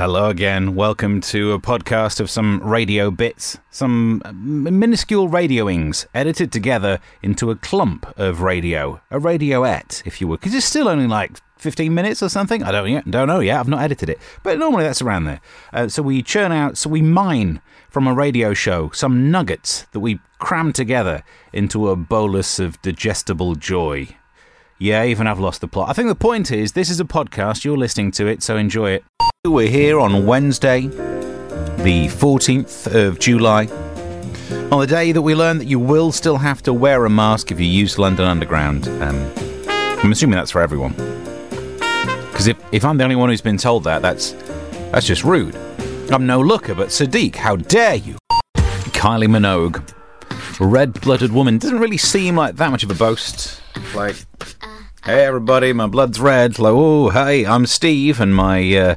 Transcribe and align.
Hello 0.00 0.30
again. 0.30 0.74
Welcome 0.74 1.20
to 1.20 1.52
a 1.52 1.58
podcast 1.58 2.20
of 2.20 2.30
some 2.30 2.62
radio 2.66 3.10
bits, 3.10 3.58
some 3.70 4.22
minuscule 4.32 5.28
radioings 5.28 6.06
edited 6.14 6.50
together 6.50 7.00
into 7.22 7.50
a 7.50 7.56
clump 7.56 8.10
of 8.18 8.40
radio, 8.40 9.02
a 9.10 9.18
radioette, 9.18 10.02
if 10.06 10.18
you 10.18 10.26
would, 10.28 10.40
because 10.40 10.54
it's 10.54 10.64
still 10.64 10.88
only 10.88 11.06
like 11.06 11.38
15 11.58 11.92
minutes 11.92 12.22
or 12.22 12.30
something. 12.30 12.62
I 12.62 12.72
don't 12.72 12.88
yet, 12.88 13.10
don't 13.10 13.28
know 13.28 13.40
yet. 13.40 13.60
I've 13.60 13.68
not 13.68 13.82
edited 13.82 14.08
it, 14.08 14.18
but 14.42 14.58
normally 14.58 14.84
that's 14.84 15.02
around 15.02 15.24
there. 15.24 15.42
Uh, 15.70 15.88
so 15.88 16.02
we 16.02 16.22
churn 16.22 16.50
out, 16.50 16.78
so 16.78 16.88
we 16.88 17.02
mine 17.02 17.60
from 17.90 18.06
a 18.06 18.14
radio 18.14 18.54
show 18.54 18.88
some 18.94 19.30
nuggets 19.30 19.82
that 19.92 20.00
we 20.00 20.18
cram 20.38 20.72
together 20.72 21.22
into 21.52 21.90
a 21.90 21.94
bolus 21.94 22.58
of 22.58 22.80
digestible 22.80 23.54
joy. 23.54 24.08
Yeah, 24.82 25.04
even 25.04 25.26
I've 25.26 25.38
lost 25.38 25.60
the 25.60 25.68
plot. 25.68 25.90
I 25.90 25.92
think 25.92 26.08
the 26.08 26.14
point 26.14 26.50
is 26.50 26.72
this 26.72 26.88
is 26.88 27.00
a 27.00 27.04
podcast. 27.04 27.64
You're 27.64 27.76
listening 27.76 28.12
to 28.12 28.26
it, 28.26 28.42
so 28.42 28.56
enjoy 28.56 28.92
it. 28.92 29.04
We're 29.46 29.68
here 29.68 30.00
on 30.00 30.24
Wednesday, 30.24 30.86
the 30.86 32.06
14th 32.08 32.94
of 32.94 33.18
July, 33.18 33.66
on 34.72 34.80
the 34.80 34.86
day 34.86 35.12
that 35.12 35.20
we 35.20 35.34
learn 35.34 35.58
that 35.58 35.66
you 35.66 35.78
will 35.78 36.12
still 36.12 36.38
have 36.38 36.62
to 36.62 36.72
wear 36.72 37.04
a 37.04 37.10
mask 37.10 37.52
if 37.52 37.60
you 37.60 37.66
use 37.66 37.98
London 37.98 38.24
Underground. 38.24 38.88
Um, 39.02 39.30
I'm 39.68 40.12
assuming 40.12 40.36
that's 40.36 40.50
for 40.50 40.62
everyone. 40.62 40.92
Because 42.30 42.46
if, 42.46 42.56
if 42.72 42.82
I'm 42.82 42.96
the 42.96 43.04
only 43.04 43.16
one 43.16 43.28
who's 43.28 43.42
been 43.42 43.58
told 43.58 43.84
that, 43.84 44.00
that's 44.00 44.32
that's 44.92 45.06
just 45.06 45.24
rude. 45.24 45.56
I'm 46.10 46.26
no 46.26 46.40
looker, 46.40 46.74
but 46.74 46.88
Sadiq, 46.88 47.34
how 47.34 47.56
dare 47.56 47.96
you? 47.96 48.16
Kylie 48.96 49.28
Minogue, 49.28 49.92
red-blooded 50.58 51.32
woman, 51.32 51.58
doesn't 51.58 51.78
really 51.80 51.98
seem 51.98 52.34
like 52.34 52.56
that 52.56 52.70
much 52.70 52.82
of 52.82 52.90
a 52.90 52.94
boast. 52.94 53.60
Like, 53.94 54.16
hey 55.04 55.24
everybody, 55.24 55.72
my 55.72 55.86
blood's 55.86 56.20
red. 56.20 56.58
Like, 56.58 56.72
oh, 56.74 57.08
hey, 57.10 57.46
I'm 57.46 57.66
Steve, 57.66 58.20
and 58.20 58.34
my 58.34 58.76
uh, 58.76 58.94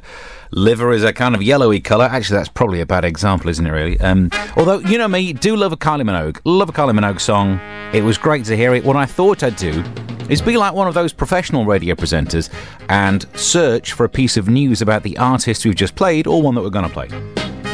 liver 0.50 0.92
is 0.92 1.02
a 1.02 1.12
kind 1.12 1.34
of 1.34 1.42
yellowy 1.42 1.80
colour. 1.80 2.04
Actually, 2.04 2.38
that's 2.38 2.48
probably 2.48 2.80
a 2.80 2.86
bad 2.86 3.04
example, 3.04 3.48
isn't 3.48 3.66
it, 3.66 3.70
really? 3.70 3.98
Um, 4.00 4.30
although, 4.56 4.78
you 4.80 4.98
know 4.98 5.08
me, 5.08 5.32
do 5.32 5.56
love 5.56 5.72
a 5.72 5.76
Kylie 5.76 6.02
Minogue. 6.02 6.40
Love 6.44 6.68
a 6.68 6.72
Kylie 6.72 6.98
Minogue 6.98 7.20
song. 7.20 7.58
It 7.94 8.02
was 8.02 8.18
great 8.18 8.44
to 8.46 8.56
hear 8.56 8.74
it. 8.74 8.84
What 8.84 8.96
I 8.96 9.06
thought 9.06 9.42
I'd 9.42 9.56
do 9.56 9.82
is 10.28 10.42
be 10.42 10.56
like 10.56 10.74
one 10.74 10.88
of 10.88 10.94
those 10.94 11.12
professional 11.12 11.64
radio 11.64 11.94
presenters 11.94 12.50
and 12.88 13.26
search 13.38 13.92
for 13.92 14.04
a 14.04 14.08
piece 14.08 14.36
of 14.36 14.48
news 14.48 14.82
about 14.82 15.02
the 15.02 15.16
artist 15.18 15.64
we've 15.64 15.74
just 15.74 15.94
played 15.94 16.26
or 16.26 16.42
one 16.42 16.54
that 16.54 16.62
we're 16.62 16.70
going 16.70 16.88
to 16.88 16.92
play. 16.92 17.08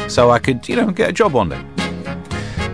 So 0.07 0.31
I 0.31 0.39
could, 0.39 0.67
you 0.67 0.75
know, 0.75 0.91
get 0.91 1.09
a 1.09 1.13
job 1.13 1.33
one 1.33 1.49
day. 1.49 1.80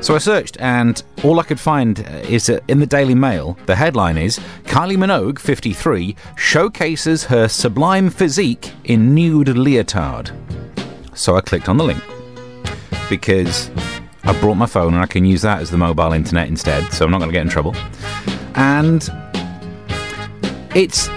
So 0.08 0.16
I 0.16 0.20
searched, 0.20 0.56
and 0.62 1.04
all 1.26 1.38
I 1.38 1.44
could 1.44 1.60
find 1.60 2.00
uh, 2.00 2.04
is 2.30 2.46
that 2.46 2.64
in 2.70 2.80
the 2.80 2.86
Daily 2.86 3.14
Mail, 3.14 3.58
the 3.66 3.76
headline 3.76 4.18
is 4.18 4.40
Kylie 4.64 4.96
Minogue, 4.96 5.38
53, 5.38 6.16
showcases 6.38 7.26
her 7.26 7.50
sublime 7.50 8.10
physique 8.10 8.72
in 8.86 9.14
nude 9.14 9.50
leotard. 9.50 10.32
So 11.14 11.36
I 11.36 11.42
clicked 11.42 11.68
on 11.68 11.76
the 11.76 11.84
link 11.84 12.02
because 13.10 13.70
I 14.24 14.40
brought 14.40 14.56
my 14.56 14.66
phone 14.66 14.94
and 14.94 15.04
I 15.04 15.08
can 15.08 15.26
use 15.26 15.42
that 15.42 15.62
as 15.62 15.72
the 15.72 15.78
mobile 15.78 16.14
internet 16.14 16.48
instead, 16.48 16.90
so 16.94 17.04
I'm 17.04 17.12
not 17.12 17.18
going 17.18 17.30
to 17.30 17.34
get 17.34 17.42
in 17.42 17.50
trouble. 17.50 17.76
And 18.56 19.10
it's 20.74 21.10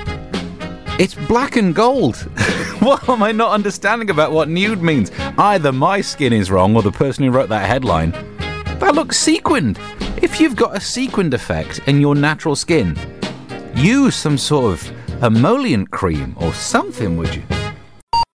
it's 0.99 1.15
black 1.29 1.55
and 1.55 1.77
gold. 1.77 2.17
what 2.81 3.09
am 3.09 3.23
I 3.23 3.31
not 3.31 3.53
understanding 3.53 4.11
about 4.11 4.33
what 4.33 4.49
nude 4.49 4.83
means? 4.83 5.13
Either 5.39 5.71
my 5.71 6.01
skin 6.01 6.33
is 6.33 6.51
wrong 6.51 6.75
or 6.75 6.83
the 6.83 6.91
person 6.91 7.23
who 7.23 7.31
wrote 7.31 7.51
that 7.51 7.69
headline 7.69 8.13
that 8.81 8.95
looks 8.95 9.19
sequined. 9.19 9.79
If 10.23 10.41
you've 10.41 10.57
got 10.57 10.77
a 10.77 10.81
sequined 10.81 11.35
effect 11.35 11.81
in 11.87 12.01
your 12.01 12.15
natural 12.15 12.57
skin, 12.57 12.97
use 13.75 14.17
some 14.17 14.37
sort 14.37 14.73
of 14.73 15.23
emollient 15.23 15.91
cream 15.91 16.35
or 16.41 16.53
something, 16.53 17.17
would 17.17 17.35
you? 17.35 17.43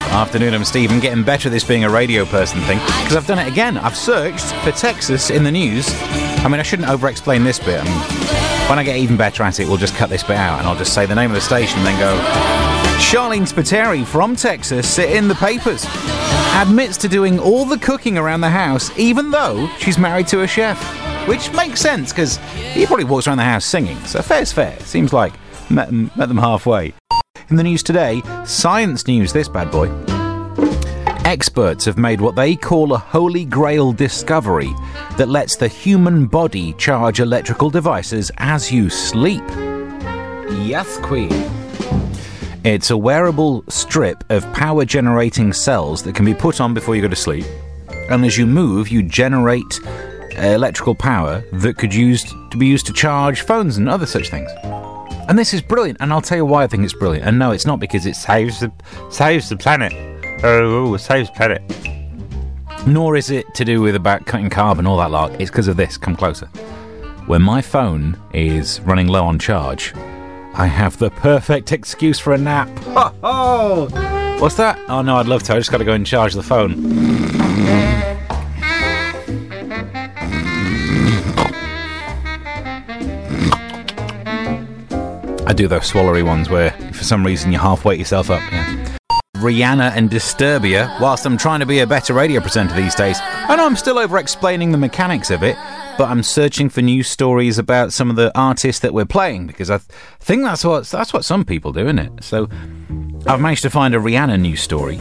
Afternoon, 0.02 0.54
I'm 0.54 0.64
Steve. 0.64 0.92
I'm 0.92 1.00
getting 1.00 1.24
better 1.24 1.50
at 1.50 1.52
this 1.52 1.64
being 1.64 1.86
a 1.86 1.90
radio 1.90 2.24
person 2.26 2.62
thing 2.62 2.78
because 2.78 3.16
I've 3.16 3.26
done 3.26 3.40
it 3.40 3.48
again. 3.48 3.78
I've 3.78 3.98
searched 3.98 4.54
for 4.64 4.72
Texas 4.72 5.32
in 5.32 5.44
the 5.44 5.52
news. 5.52 5.90
I 6.46 6.48
mean, 6.50 6.60
I 6.60 6.64
shouldn't 6.64 6.88
over 6.88 7.08
explain 7.08 7.44
this 7.44 7.58
bit. 7.58 7.82
I 7.82 7.84
mean, 7.84 8.70
when 8.70 8.78
I 8.78 8.84
get 8.84 8.98
even 8.98 9.18
better 9.18 9.42
at 9.42 9.60
it, 9.60 9.68
we'll 9.68 9.78
just 9.78 9.96
cut 9.96 10.10
this 10.10 10.24
bit 10.24 10.38
out 10.38 10.60
and 10.60 10.68
I'll 10.68 10.78
just 10.78 10.94
say 10.94 11.08
the 11.08 11.16
name 11.16 11.32
of 11.32 11.36
the 11.36 11.42
station 11.42 11.80
and 11.80 11.88
then 11.88 12.00
go, 12.00 12.73
Sharleen 13.14 13.48
Spiteri 13.48 14.04
from 14.04 14.36
Texas 14.36 14.98
in 14.98 15.28
the 15.28 15.36
papers 15.36 15.86
admits 16.56 16.98
to 16.98 17.08
doing 17.08 17.38
all 17.38 17.64
the 17.64 17.78
cooking 17.78 18.18
around 18.18 18.42
the 18.42 18.50
house, 18.50 18.90
even 18.98 19.30
though 19.30 19.70
she's 19.78 20.00
married 20.00 20.26
to 20.30 20.42
a 20.42 20.48
chef. 20.48 20.82
Which 21.28 21.54
makes 21.54 21.80
sense 21.80 22.12
because 22.12 22.38
he 22.74 22.88
probably 22.88 23.06
walks 23.06 23.28
around 23.28 23.38
the 23.38 23.44
house 23.44 23.66
singing. 23.66 24.00
So 24.06 24.24
fair's 24.24 24.52
fair. 24.52 24.80
Seems 24.80 25.14
like 25.14 25.32
met 25.70 25.90
them, 25.90 26.10
met 26.16 26.28
them 26.28 26.40
halfway. 26.40 26.96
In 27.52 27.56
the 27.56 27.62
news 27.62 27.84
today, 27.84 28.24
science 28.46 29.06
news. 29.06 29.32
This 29.32 29.48
bad 29.48 29.70
boy. 29.70 29.92
Experts 31.24 31.86
have 31.86 32.00
made 32.00 32.20
what 32.20 32.36
they 32.36 32.56
call 32.56 32.94
a 32.94 32.98
holy 32.98 33.46
grail 33.46 33.94
discovery 33.94 34.74
that 35.18 35.30
lets 35.30 35.56
the 35.56 35.68
human 35.68 36.26
body 36.26 36.74
charge 36.80 37.20
electrical 37.20 37.70
devices 37.70 38.32
as 38.40 38.72
you 38.72 38.90
sleep. 38.90 39.44
Yes, 40.66 40.98
Queen. 40.98 41.63
It's 42.64 42.92
a 42.92 42.98
wearable 42.98 43.66
strip 43.68 44.24
of 44.32 44.50
power 44.54 44.86
generating 44.86 45.52
cells 45.52 46.02
that 46.04 46.16
can 46.16 46.24
be 46.24 46.34
put 46.34 46.62
on 46.62 46.74
before 46.74 46.96
you 46.96 47.02
go 47.02 47.10
to 47.10 47.16
sleep. 47.16 47.46
And 48.10 48.24
as 48.24 48.38
you 48.38 48.46
move, 48.46 48.88
you 48.88 49.04
generate 49.04 49.82
electrical 50.38 50.96
power 50.96 51.44
that 51.52 51.78
could 51.78 51.94
use 51.94 52.24
to 52.24 52.58
be 52.58 52.66
used 52.66 52.86
to 52.86 52.94
charge 52.94 53.42
phones 53.42 53.76
and 53.76 53.90
other 53.90 54.06
such 54.06 54.30
things. 54.30 54.50
And 55.28 55.38
this 55.38 55.54
is 55.54 55.62
brilliant, 55.62 55.98
and 56.00 56.14
I'll 56.14 56.22
tell 56.22 56.38
you 56.38 56.46
why 56.46 56.64
I 56.64 56.68
think 56.68 56.86
it's 56.86 56.94
brilliant. 56.94 57.28
And 57.28 57.38
no, 57.38 57.52
it's 57.52 57.66
not 57.66 57.82
because 57.82 58.06
it 58.06 58.16
saves 58.16 58.62
the 58.62 58.72
saves 59.10 59.50
the 59.50 59.58
planet. 59.58 59.92
Oh, 60.46 60.96
saves 60.96 61.30
planet. 61.32 61.62
Nor 62.88 63.18
is 63.18 63.30
it 63.30 63.46
to 63.56 63.66
do 63.66 63.82
with 63.82 63.96
about 63.96 64.26
cutting 64.26 64.50
carbon, 64.50 64.88
all 64.88 64.98
that 65.00 65.12
lark. 65.12 65.34
It's 65.34 65.52
because 65.52 65.68
of 65.68 65.76
this. 65.76 65.98
Come 65.98 66.16
closer. 66.16 66.46
When 67.28 67.42
my 67.42 67.62
phone 67.62 68.18
is 68.34 68.80
running 68.82 69.08
low 69.08 69.26
on 69.26 69.38
charge, 69.38 69.94
I 70.56 70.68
have 70.68 70.98
the 71.00 71.10
perfect 71.10 71.72
excuse 71.72 72.20
for 72.20 72.34
a 72.34 72.38
nap. 72.38 72.70
Ho, 72.80 73.16
ho! 73.24 74.38
What's 74.40 74.56
that? 74.56 74.80
Oh 74.88 75.02
no, 75.02 75.18
I'd 75.18 75.28
love 75.28 75.44
to. 75.44 75.54
I 75.54 75.58
just 75.58 75.72
got 75.72 75.80
to 75.80 75.86
go 75.86 75.94
and 75.94 76.06
charge 76.06 76.34
the 76.34 76.44
phone. 76.44 76.74
I 85.46 85.54
do 85.56 85.68
those 85.68 85.92
swallowy 85.92 86.26
ones 86.26 86.50
where, 86.50 86.72
for 86.94 87.04
some 87.04 87.26
reason, 87.26 87.52
you 87.52 87.60
half 87.60 87.86
wake 87.86 88.00
yourself 88.00 88.30
up. 88.30 88.42
Yeah. 88.52 88.98
Rihanna 89.44 89.92
and 89.96 90.10
Disturbia, 90.10 91.00
whilst 91.02 91.26
I'm 91.26 91.38
trying 91.38 91.60
to 91.60 91.66
be 91.66 91.80
a 91.80 91.88
better 91.88 92.14
radio 92.14 92.40
presenter 92.40 92.76
these 92.76 92.96
days. 92.96 93.18
I 93.22 93.56
know 93.58 93.66
I'm 93.66 93.76
still 93.76 94.00
over 94.00 94.18
explaining 94.18 94.72
the 94.72 94.78
mechanics 94.78 95.30
of 95.32 95.44
it, 95.44 95.58
but 95.98 96.10
I'm 96.10 96.24
searching 96.24 96.70
for 96.70 96.82
news 96.82 97.08
stories 97.08 97.58
about 97.58 97.94
some 97.94 98.10
of 98.10 98.16
the 98.16 98.32
artists 98.38 98.82
that 98.82 98.94
we're 98.94 99.06
playing 99.06 99.48
because 99.48 99.70
I 99.70 99.78
th- 99.78 99.90
think 100.20 100.44
that's 100.44 100.66
what 100.66 100.86
that's 100.88 101.14
what 101.14 101.26
some 101.26 101.46
people 101.46 101.72
do, 101.72 101.82
isn't 101.82 102.00
it? 102.00 102.24
So 102.24 102.50
I've 103.28 103.40
managed 103.40 103.64
to 103.64 103.70
find 103.70 103.94
a 103.96 104.00
Rihanna 104.00 104.40
news 104.40 104.62
story. 104.62 105.00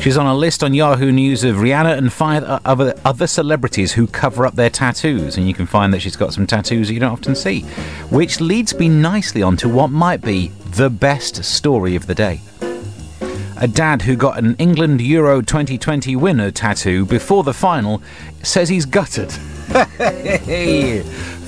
She's 0.00 0.16
on 0.16 0.26
a 0.26 0.34
list 0.34 0.62
on 0.62 0.74
Yahoo 0.74 1.10
News 1.10 1.42
of 1.44 1.56
Rihanna 1.56 1.96
and 1.96 2.12
five 2.12 2.44
other 2.44 2.94
other 3.04 3.26
celebrities 3.26 3.92
who 3.92 4.06
cover 4.06 4.46
up 4.46 4.54
their 4.54 4.70
tattoos, 4.70 5.36
and 5.36 5.46
you 5.46 5.54
can 5.54 5.66
find 5.66 5.92
that 5.92 6.00
she's 6.00 6.16
got 6.16 6.32
some 6.32 6.46
tattoos 6.46 6.88
that 6.88 6.94
you 6.94 7.00
don't 7.00 7.12
often 7.12 7.34
see, 7.34 7.62
which 8.10 8.40
leads 8.40 8.74
me 8.78 8.88
nicely 8.88 9.42
on 9.42 9.56
to 9.58 9.68
what 9.68 9.90
might 9.90 10.22
be 10.22 10.48
the 10.76 10.90
best 10.90 11.44
story 11.44 11.96
of 11.96 12.06
the 12.06 12.14
day. 12.14 12.40
A 13.62 13.68
dad 13.68 14.02
who 14.02 14.16
got 14.16 14.38
an 14.38 14.56
England 14.56 15.02
Euro 15.02 15.42
2020 15.42 16.16
winner 16.16 16.50
tattoo 16.50 17.04
before 17.04 17.44
the 17.44 17.52
final 17.52 18.02
says 18.42 18.70
he's 18.70 18.86
gutted. 18.86 19.30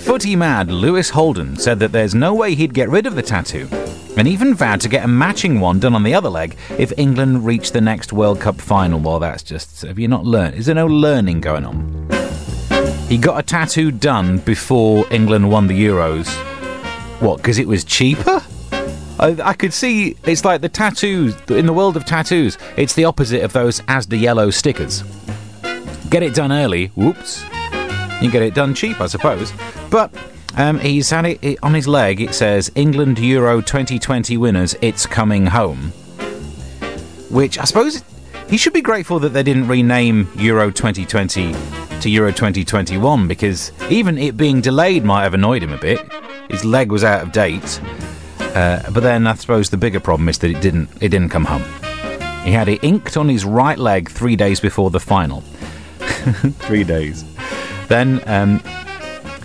Footy 0.03 0.37
mad 0.37 0.71
Lewis 0.71 1.10
Holden 1.10 1.56
said 1.56 1.81
that 1.81 1.91
there's 1.91 2.15
no 2.15 2.34
way 2.34 2.55
he'd 2.55 2.75
get 2.75 2.88
rid 2.88 3.06
of 3.06 3.15
the 3.15 3.22
tattoo, 3.22 3.69
and 4.16 4.28
even 4.28 4.55
vowed 4.55 4.81
to 4.83 4.88
get 4.88 5.05
a 5.05 5.09
matching 5.09 5.59
one 5.59 5.81
done 5.81 5.94
on 5.94 6.03
the 6.03 6.15
other 6.15 6.28
leg 6.28 6.56
if 6.78 6.93
England 6.97 7.44
reached 7.44 7.72
the 7.72 7.81
next 7.81 8.12
World 8.12 8.41
Cup 8.41 8.60
final. 8.60 9.00
Well, 9.00 9.19
that's 9.19 9.43
just. 9.43 9.83
Have 9.83 9.98
you 9.98 10.09
not 10.09 10.24
learned? 10.24 10.54
Is 10.54 10.66
there 10.66 10.74
no 10.74 10.86
learning 10.86 11.41
going 11.41 11.65
on? 11.65 12.09
He 13.09 13.19
got 13.19 13.39
a 13.39 13.42
tattoo 13.42 13.91
done 13.91 14.39
before 14.39 15.04
England 15.13 15.51
won 15.51 15.66
the 15.66 15.84
Euros. 15.86 16.28
What, 17.21 17.39
because 17.39 17.59
it 17.59 17.66
was 17.68 17.84
cheaper? 17.84 18.42
I, 19.18 19.36
I, 19.42 19.53
could 19.53 19.72
see 19.72 20.16
it's 20.25 20.45
like 20.45 20.60
the 20.60 20.68
tattoos 20.68 21.36
in 21.48 21.66
the 21.66 21.72
world 21.72 21.97
of 21.97 22.04
tattoos. 22.04 22.57
It's 22.77 22.95
the 22.95 23.04
opposite 23.04 23.42
of 23.42 23.53
those 23.53 23.80
Asda 23.83 24.21
yellow 24.21 24.51
stickers. 24.51 25.03
Get 26.10 26.22
it 26.22 26.34
done 26.34 26.53
early. 26.53 26.89
Whoops. 26.89 27.45
You 28.22 28.30
get 28.30 28.42
it 28.42 28.54
done 28.54 28.72
cheap, 28.74 29.01
I 29.01 29.07
suppose. 29.09 29.53
But 29.91 30.15
um, 30.57 30.78
he's 30.78 31.10
had 31.10 31.27
it, 31.27 31.42
it, 31.42 31.59
on 31.63 31.74
his 31.74 31.89
leg. 31.89 32.21
It 32.21 32.34
says 32.34 32.71
England 32.74 33.19
Euro 33.19 33.60
2020 33.60 34.36
winners. 34.36 34.77
It's 34.80 35.07
coming 35.07 35.47
home. 35.47 35.91
Which 37.30 37.59
I 37.59 37.65
suppose 37.65 38.04
he 38.48 38.57
should 38.57 38.72
be 38.72 38.83
grateful 38.83 39.19
that 39.21 39.30
they 39.30 39.42
didn't 39.42 39.66
rename 39.66 40.28
Euro 40.36 40.71
2020 40.71 41.53
to 42.01 42.10
Euro 42.10 42.30
2021 42.30 43.27
because 43.27 43.72
even 43.91 44.19
it 44.19 44.36
being 44.36 44.60
delayed 44.60 45.04
might 45.04 45.22
have 45.22 45.34
annoyed 45.34 45.63
him 45.63 45.72
a 45.72 45.78
bit. 45.78 46.01
His 46.51 46.65
leg 46.65 46.92
was 46.92 47.03
out 47.03 47.22
of 47.22 47.33
date. 47.33 47.80
Uh, 48.39 48.83
but 48.91 49.01
then 49.01 49.27
I 49.27 49.34
suppose 49.34 49.71
the 49.71 49.78
bigger 49.78 50.01
problem 50.01 50.28
is 50.28 50.39
that 50.39 50.51
it 50.51 50.60
didn't 50.60 50.91
it 51.01 51.09
didn't 51.09 51.30
come 51.30 51.47
home. 51.47 51.65
He 52.45 52.53
had 52.53 52.68
it 52.68 52.84
inked 52.84 53.16
on 53.16 53.28
his 53.28 53.45
right 53.45 53.78
leg 53.78 54.10
three 54.10 54.36
days 54.36 54.60
before 54.60 54.91
the 54.91 55.01
final. 55.01 55.41
three 56.60 56.84
days. 56.84 57.25
Then, 57.92 58.22
um, 58.27 58.62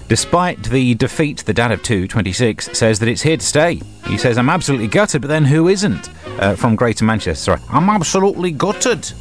despite 0.07 0.63
the 0.63 0.95
defeat, 0.95 1.39
the 1.39 1.53
dad 1.53 1.73
of 1.73 1.83
two, 1.83 2.07
26, 2.07 2.77
says 2.77 2.97
that 2.99 3.09
it's 3.09 3.21
here 3.21 3.35
to 3.35 3.45
stay. 3.45 3.81
He 4.05 4.17
says, 4.17 4.38
I'm 4.38 4.49
absolutely 4.49 4.88
gutted, 4.88 5.21
but 5.21 5.27
then 5.27 5.44
who 5.44 5.67
isn't? 5.67 6.09
Uh, 6.39 6.55
from 6.55 6.77
Greater 6.77 7.03
Manchester, 7.03 7.57
sorry. 7.57 7.61
I'm 7.69 7.89
absolutely 7.89 8.53
gutted. 8.53 9.11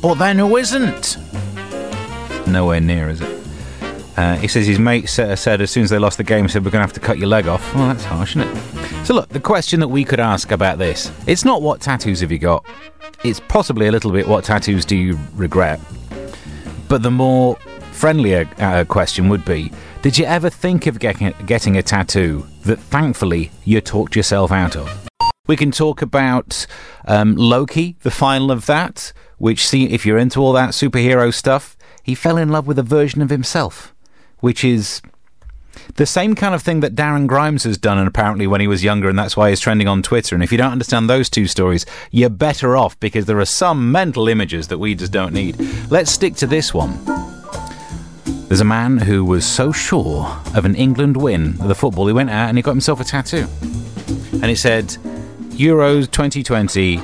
But 0.00 0.14
then 0.14 0.38
who 0.38 0.58
isn't? 0.58 1.16
Nowhere 2.46 2.80
near, 2.80 3.08
is 3.08 3.20
it? 3.20 3.46
Uh, 4.16 4.36
he 4.36 4.46
says 4.46 4.64
his 4.64 4.78
mate 4.78 5.08
said, 5.08 5.34
said 5.40 5.60
as 5.60 5.72
soon 5.72 5.82
as 5.82 5.90
they 5.90 5.98
lost 5.98 6.16
the 6.16 6.22
game, 6.22 6.46
said, 6.46 6.64
We're 6.64 6.70
going 6.70 6.82
to 6.82 6.86
have 6.86 6.92
to 6.92 7.00
cut 7.00 7.18
your 7.18 7.26
leg 7.26 7.48
off. 7.48 7.74
Well, 7.74 7.88
that's 7.88 8.04
harsh, 8.04 8.36
isn't 8.36 8.48
it? 8.48 9.06
So, 9.06 9.12
look, 9.12 9.28
the 9.30 9.40
question 9.40 9.80
that 9.80 9.88
we 9.88 10.04
could 10.04 10.20
ask 10.20 10.52
about 10.52 10.78
this 10.78 11.10
it's 11.26 11.44
not 11.44 11.62
what 11.62 11.80
tattoos 11.80 12.20
have 12.20 12.30
you 12.30 12.38
got, 12.38 12.64
it's 13.24 13.40
possibly 13.40 13.88
a 13.88 13.90
little 13.90 14.12
bit 14.12 14.28
what 14.28 14.44
tattoos 14.44 14.84
do 14.84 14.94
you 14.94 15.18
regret. 15.34 15.80
But 16.88 17.02
the 17.02 17.10
more 17.10 17.58
friendlier 17.96 18.48
uh, 18.58 18.84
question 18.84 19.28
would 19.28 19.44
be 19.44 19.72
Did 20.02 20.18
you 20.18 20.24
ever 20.24 20.50
think 20.50 20.86
of 20.86 20.98
getting, 20.98 21.34
getting 21.46 21.76
a 21.76 21.82
tattoo 21.82 22.46
that 22.64 22.78
thankfully 22.78 23.50
you 23.64 23.80
talked 23.80 24.14
yourself 24.14 24.52
out 24.52 24.76
of? 24.76 25.08
We 25.48 25.56
can 25.56 25.70
talk 25.70 26.02
about 26.02 26.66
um, 27.06 27.36
Loki, 27.36 27.96
the 28.02 28.10
final 28.10 28.50
of 28.50 28.66
that, 28.66 29.12
which, 29.38 29.66
see, 29.66 29.86
if 29.86 30.04
you're 30.04 30.18
into 30.18 30.40
all 30.40 30.52
that 30.52 30.70
superhero 30.70 31.32
stuff, 31.32 31.76
he 32.02 32.14
fell 32.14 32.36
in 32.36 32.48
love 32.48 32.66
with 32.66 32.78
a 32.78 32.82
version 32.84 33.22
of 33.22 33.30
himself 33.30 33.92
which 34.40 34.64
is 34.64 35.02
the 35.96 36.06
same 36.06 36.34
kind 36.34 36.54
of 36.54 36.62
thing 36.62 36.80
that 36.80 36.94
Darren 36.94 37.26
Grimes 37.26 37.64
has 37.64 37.76
done, 37.78 37.98
and 37.98 38.08
apparently 38.08 38.46
when 38.46 38.60
he 38.60 38.66
was 38.66 38.82
younger, 38.82 39.08
and 39.08 39.18
that's 39.18 39.36
why 39.36 39.50
he's 39.50 39.60
trending 39.60 39.88
on 39.88 40.02
Twitter. 40.02 40.34
And 40.34 40.42
if 40.42 40.50
you 40.50 40.58
don't 40.58 40.72
understand 40.72 41.08
those 41.08 41.28
two 41.28 41.46
stories, 41.46 41.84
you're 42.10 42.30
better 42.30 42.76
off 42.76 42.98
because 42.98 43.26
there 43.26 43.38
are 43.38 43.44
some 43.44 43.92
mental 43.92 44.28
images 44.28 44.68
that 44.68 44.78
we 44.78 44.94
just 44.94 45.12
don't 45.12 45.34
need. 45.34 45.58
Let's 45.90 46.10
stick 46.10 46.34
to 46.36 46.46
this 46.46 46.72
one. 46.72 47.35
There's 48.48 48.60
a 48.60 48.64
man 48.64 48.98
who 48.98 49.24
was 49.24 49.44
so 49.44 49.72
sure 49.72 50.24
of 50.54 50.64
an 50.64 50.76
England 50.76 51.16
win 51.16 51.60
of 51.60 51.66
the 51.66 51.74
football, 51.74 52.06
he 52.06 52.12
went 52.12 52.30
out 52.30 52.48
and 52.48 52.56
he 52.56 52.62
got 52.62 52.70
himself 52.70 53.00
a 53.00 53.04
tattoo. 53.04 53.48
And 54.34 54.44
it 54.44 54.58
said, 54.58 54.88
Euros 55.50 56.08
2020, 56.10 57.00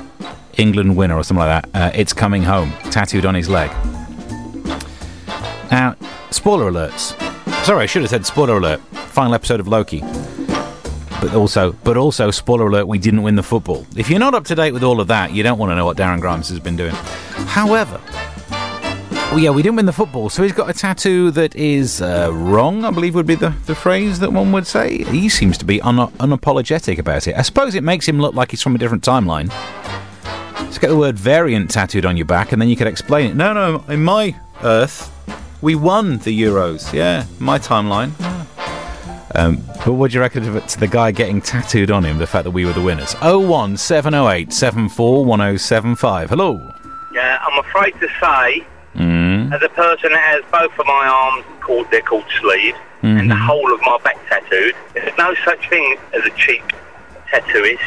England 0.57 0.95
winner, 0.95 1.17
or 1.17 1.23
something 1.23 1.45
like 1.45 1.69
that. 1.71 1.77
Uh, 1.77 1.91
it's 1.93 2.13
coming 2.13 2.43
home, 2.43 2.71
tattooed 2.91 3.25
on 3.25 3.35
his 3.35 3.49
leg. 3.49 3.69
Now, 5.69 5.95
spoiler 6.31 6.71
alerts. 6.71 7.13
Sorry, 7.65 7.83
I 7.83 7.85
should 7.87 8.03
have 8.03 8.11
said 8.11 8.25
spoiler 8.25 8.57
alert. 8.57 8.79
Final 9.09 9.33
episode 9.33 9.59
of 9.59 9.67
Loki. 9.67 9.99
But 11.19 11.33
also, 11.35 11.73
but 11.83 11.97
also, 11.97 12.31
spoiler 12.31 12.67
alert, 12.67 12.87
we 12.87 12.99
didn't 12.99 13.23
win 13.23 13.35
the 13.35 13.43
football. 13.43 13.85
If 13.97 14.09
you're 14.09 14.19
not 14.19 14.33
up 14.33 14.45
to 14.45 14.55
date 14.55 14.71
with 14.71 14.83
all 14.83 15.01
of 15.01 15.07
that, 15.07 15.33
you 15.33 15.43
don't 15.43 15.57
want 15.57 15.71
to 15.71 15.75
know 15.75 15.85
what 15.85 15.97
Darren 15.97 16.21
Grimes 16.21 16.47
has 16.49 16.59
been 16.59 16.77
doing. 16.77 16.93
However, 17.47 17.99
well, 19.33 19.39
yeah, 19.41 19.49
we 19.49 19.63
didn't 19.63 19.77
win 19.77 19.87
the 19.87 19.91
football, 19.93 20.29
so 20.29 20.43
he's 20.43 20.51
got 20.51 20.69
a 20.69 20.73
tattoo 20.73 21.31
that 21.31 21.55
is 21.55 22.03
uh, 22.03 22.29
wrong, 22.31 22.85
I 22.85 22.91
believe 22.91 23.15
would 23.15 23.25
be 23.25 23.33
the, 23.33 23.49
the 23.65 23.73
phrase 23.73 24.19
that 24.19 24.31
one 24.31 24.51
would 24.51 24.67
say. 24.67 25.03
He 25.05 25.27
seems 25.27 25.57
to 25.57 25.65
be 25.65 25.81
un- 25.81 25.97
unapologetic 25.97 26.99
about 26.99 27.27
it. 27.27 27.35
I 27.35 27.41
suppose 27.41 27.73
it 27.73 27.83
makes 27.83 28.07
him 28.07 28.19
look 28.19 28.35
like 28.35 28.51
he's 28.51 28.61
from 28.61 28.75
a 28.75 28.77
different 28.77 29.03
timeline. 29.03 29.49
Just 30.67 30.81
get 30.81 30.89
the 30.89 30.97
word 30.97 31.17
variant 31.17 31.71
tattooed 31.71 32.05
on 32.05 32.15
your 32.15 32.27
back, 32.27 32.51
and 32.51 32.61
then 32.61 32.69
you 32.69 32.75
could 32.75 32.85
explain 32.85 33.31
it. 33.31 33.35
No, 33.35 33.53
no, 33.53 33.83
in 33.91 34.03
my 34.03 34.35
Earth, 34.61 35.11
we 35.63 35.73
won 35.73 36.19
the 36.19 36.39
Euros. 36.39 36.93
Yeah, 36.93 37.25
my 37.39 37.57
timeline. 37.57 38.11
Um, 39.33 39.63
but 39.83 39.93
what 39.93 40.11
do 40.11 40.15
you 40.15 40.21
reckon 40.21 40.43
to 40.43 40.79
the 40.79 40.87
guy 40.87 41.09
getting 41.09 41.41
tattooed 41.41 41.89
on 41.89 42.05
him, 42.05 42.19
the 42.19 42.27
fact 42.27 42.43
that 42.43 42.51
we 42.51 42.65
were 42.65 42.73
the 42.73 42.83
winners? 42.83 43.15
01708 43.15 44.53
741075. 44.53 46.29
Hello. 46.29 46.71
Yeah, 47.11 47.39
I'm 47.43 47.57
afraid 47.65 47.93
to 47.99 48.07
say, 48.21 48.67
Mm. 48.95 49.22
As 49.53 49.61
a 49.61 49.69
person 49.69 50.11
that 50.11 50.19
has 50.19 50.43
both 50.51 50.77
of 50.79 50.85
my 50.85 51.05
arms 51.05 51.45
called 51.61 51.85
they're 51.91 52.01
called 52.01 52.25
sleeves 52.41 52.77
and 53.03 53.29
the 53.29 53.35
mm-hmm. 53.35 53.45
whole 53.45 53.73
of 53.73 53.81
my 53.81 53.99
back 54.03 54.17
tattooed, 54.29 54.75
there's 54.93 55.15
no 55.17 55.35
such 55.43 55.69
thing 55.69 55.97
as 56.13 56.25
a 56.25 56.29
cheap 56.37 56.63
tattooist, 57.29 57.77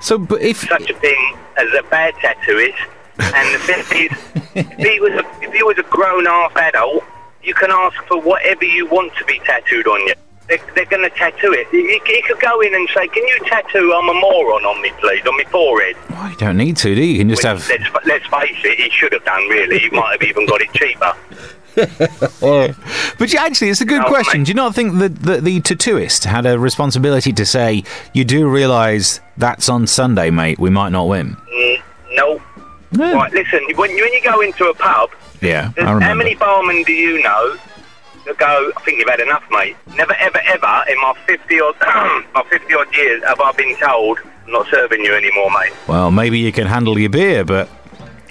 So, 0.00 0.16
but 0.16 0.40
if 0.40 0.58
such 0.58 0.88
a 0.88 0.94
thing 0.94 1.36
as 1.56 1.68
a 1.76 1.82
bad 1.90 2.14
tattooist. 2.14 2.78
And 3.18 3.54
the 3.54 3.58
thing 3.58 4.10
is, 4.10 4.18
if 4.54 4.78
he 4.78 5.00
was 5.00 5.12
a, 5.12 5.42
if 5.42 5.52
he 5.52 5.62
was 5.62 5.76
a 5.78 5.82
grown 5.82 6.24
half 6.24 6.56
adult, 6.56 7.04
you 7.42 7.52
can 7.52 7.70
ask 7.70 7.96
for 8.04 8.20
whatever 8.20 8.64
you 8.64 8.86
want 8.86 9.14
to 9.16 9.24
be 9.24 9.40
tattooed 9.40 9.86
on 9.86 10.00
you. 10.06 10.14
They're, 10.50 10.58
they're 10.74 10.84
going 10.86 11.08
to 11.08 11.16
tattoo 11.16 11.52
it. 11.56 11.66
He, 11.70 12.20
could 12.26 12.38
go 12.40 12.60
in 12.60 12.74
and 12.74 12.86
say, 12.90 13.06
"Can 13.08 13.26
you 13.26 13.38
tattoo 13.46 13.94
I'm 13.94 14.08
a 14.10 14.14
moron 14.20 14.64
on 14.66 14.82
me, 14.82 14.90
please, 15.00 15.24
on 15.26 15.36
my 15.38 15.44
forehead?" 15.44 15.96
well, 16.10 16.28
you 16.28 16.36
don't 16.36 16.56
need 16.58 16.76
to, 16.78 16.94
do 16.94 17.00
you? 17.00 17.12
You 17.12 17.18
can 17.20 17.28
just 17.30 17.44
Which, 17.44 17.46
have. 17.46 17.68
let's, 17.94 18.06
let's 18.06 18.26
face 18.26 18.58
it, 18.64 18.78
he 18.78 18.90
should 18.90 19.12
have 19.14 19.24
done, 19.24 19.42
really. 19.48 19.78
He 19.78 19.88
might 19.90 20.20
have 20.20 20.28
even 20.28 20.44
got 20.46 20.60
it 20.60 20.70
cheaper. 20.74 21.14
But 23.18 23.32
yeah, 23.32 23.42
actually, 23.44 23.68
it's 23.68 23.80
a 23.80 23.84
good 23.84 24.02
No, 24.02 24.08
question. 24.08 24.40
mate. 24.40 24.46
Do 24.46 24.50
you 24.50 24.54
not 24.54 24.74
think 24.74 24.98
that 24.98 25.14
the, 25.22 25.40
the 25.40 25.60
tattooist 25.60 26.24
had 26.24 26.44
a 26.46 26.58
responsibility 26.58 27.32
to 27.32 27.46
say, 27.46 27.84
"You 28.12 28.24
do 28.24 28.48
realise 28.48 29.20
that's 29.36 29.68
on 29.68 29.86
Sunday, 29.86 30.30
mate. 30.30 30.58
We 30.58 30.70
might 30.70 30.90
not 30.90 31.06
win." 31.08 31.36
Mm, 31.36 31.82
no. 32.12 32.40
Right, 32.92 33.32
listen, 33.32 33.60
when 33.76 33.90
you, 33.96 34.02
when 34.02 34.12
you 34.12 34.20
go 34.22 34.40
into 34.40 34.64
a 34.68 34.74
pub, 34.74 35.10
yeah 35.40 35.70
there's- 35.76 35.88
I 35.88 35.92
remember. 35.92 36.04
how 36.04 36.14
many 36.14 36.34
barmen 36.34 36.84
do 36.84 36.92
you 36.92 37.22
know 37.22 37.56
go, 38.38 38.72
I 38.76 38.80
think 38.82 38.98
you've 38.98 39.08
had 39.08 39.20
enough, 39.20 39.44
mate? 39.50 39.76
Never, 39.96 40.14
ever, 40.14 40.38
ever 40.44 40.84
in 40.88 40.96
my 41.00 41.14
50 41.26 41.60
odd, 41.60 41.74
my 42.34 42.44
50 42.50 42.74
odd 42.74 42.94
years 42.96 43.22
have 43.24 43.40
I 43.40 43.52
been 43.52 43.76
told, 43.76 44.18
I'm 44.46 44.52
not 44.52 44.66
serving 44.68 45.04
you 45.04 45.14
anymore, 45.14 45.50
mate. 45.50 45.72
Well, 45.88 46.10
maybe 46.10 46.38
you 46.38 46.52
can 46.52 46.66
handle 46.66 46.98
your 46.98 47.10
beer, 47.10 47.44
but 47.44 47.68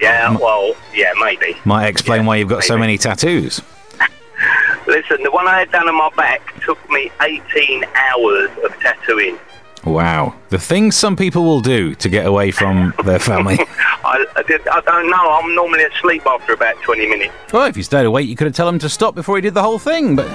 Yeah, 0.01 0.36
well, 0.38 0.75
yeah, 0.94 1.12
maybe. 1.22 1.56
might 1.66 1.88
explain 1.88 2.22
Yeah, 2.22 2.28
why 2.28 2.36
you've 2.38 2.50
got 2.50 2.63
so 2.63 2.78
many 2.78 2.98
tattoos. 2.98 3.62
Listen, 4.88 5.22
the 5.24 5.31
one 5.31 5.48
I 5.48 5.60
had 5.60 5.72
done 5.72 5.88
on 5.88 5.96
my 5.96 6.10
back 6.16 6.42
took 6.63 6.78
me 6.90 7.12
18 7.22 7.84
hours 7.95 8.50
of 8.63 8.74
tattooing. 8.80 9.38
Wow, 9.86 10.36
the 10.50 10.60
things 10.60 10.96
some 10.96 11.16
people 11.16 11.44
will 11.46 11.62
do 11.62 11.96
to 11.96 12.10
get 12.10 12.26
away 12.26 12.52
from 12.52 12.94
their 13.06 13.20
family. 13.20 13.58
I, 14.04 14.26
I, 14.36 14.44
did, 14.44 14.68
I 14.68 14.81
don't 14.81 15.10
know, 15.10 15.31
I'm 15.31 15.56
normally 15.56 15.84
asleep 15.86 16.26
after 16.26 16.54
about 16.54 16.76
20 16.84 17.08
minutes. 17.08 17.34
well, 17.54 17.66
if 17.66 17.78
you 17.78 17.84
stayed 17.84 18.06
awake, 18.06 18.28
you 18.28 18.36
could 18.36 18.48
have 18.48 18.56
told 18.56 18.74
him 18.74 18.80
to 18.80 18.90
stop 18.90 19.16
before 19.16 19.38
he 19.38 19.42
did 19.42 19.54
the 19.54 19.64
whole 19.64 19.80
thing. 19.80 20.16
But 20.16 20.28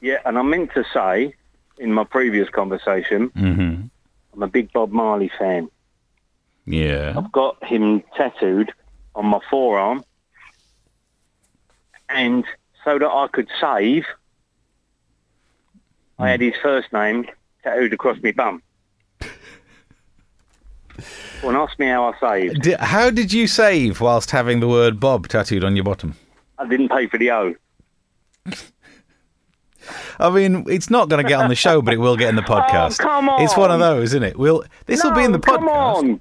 Yeah, 0.00 0.18
and 0.24 0.38
I 0.38 0.42
meant 0.42 0.72
to 0.74 0.84
say 0.94 1.34
in 1.78 1.92
my 1.92 2.04
previous 2.04 2.48
conversation, 2.48 3.28
Mhm. 3.30 3.90
I'm 4.34 4.42
a 4.42 4.46
big 4.48 4.72
Bob 4.72 4.90
Marley 4.92 5.30
fan. 5.38 5.68
yeah, 6.64 7.14
I've 7.16 7.32
got 7.32 7.62
him 7.64 8.02
tattooed 8.16 8.72
on 9.14 9.26
my 9.26 9.40
forearm, 9.50 10.04
and 12.08 12.44
so 12.84 12.98
that 12.98 13.08
I 13.10 13.28
could 13.28 13.48
save, 13.60 14.06
I 16.18 16.30
had 16.30 16.40
his 16.40 16.54
first 16.62 16.92
name 16.92 17.26
tattooed 17.62 17.92
across 17.92 18.16
my 18.22 18.32
bum. 18.32 18.62
Well, 21.42 21.50
and 21.50 21.56
ask 21.58 21.78
me 21.78 21.86
how 21.86 22.12
I 22.12 22.18
saved. 22.18 22.66
How 22.80 23.10
did 23.10 23.32
you 23.32 23.46
save 23.46 24.00
whilst 24.00 24.30
having 24.30 24.60
the 24.60 24.68
word 24.68 24.98
Bob 25.00 25.28
tattooed 25.28 25.64
on 25.64 25.76
your 25.76 25.84
bottom? 25.84 26.14
I 26.58 26.66
didn't 26.66 26.88
pay 26.88 27.06
for 27.06 27.18
the 27.18 27.30
O. 27.30 27.54
I 30.18 30.30
mean, 30.30 30.64
it's 30.68 30.90
not 30.90 31.08
going 31.08 31.22
to 31.22 31.28
get 31.28 31.40
on 31.40 31.48
the 31.48 31.54
show, 31.54 31.80
but 31.82 31.94
it 31.94 31.98
will 31.98 32.16
get 32.16 32.28
in 32.30 32.36
the 32.36 32.42
oh, 32.48 32.54
podcast. 32.60 32.98
Oh, 33.00 33.04
come 33.04 33.30
It's 33.38 33.56
one 33.56 33.70
of 33.70 33.78
those, 33.78 34.04
isn't 34.14 34.22
it? 34.22 34.38
We'll. 34.38 34.64
This 34.86 35.04
will 35.04 35.12
be 35.12 35.24
in 35.24 35.32
the 35.32 35.38
No, 35.38 35.42
Come 35.42 35.68
podcast. 35.68 35.96
on. 35.96 36.20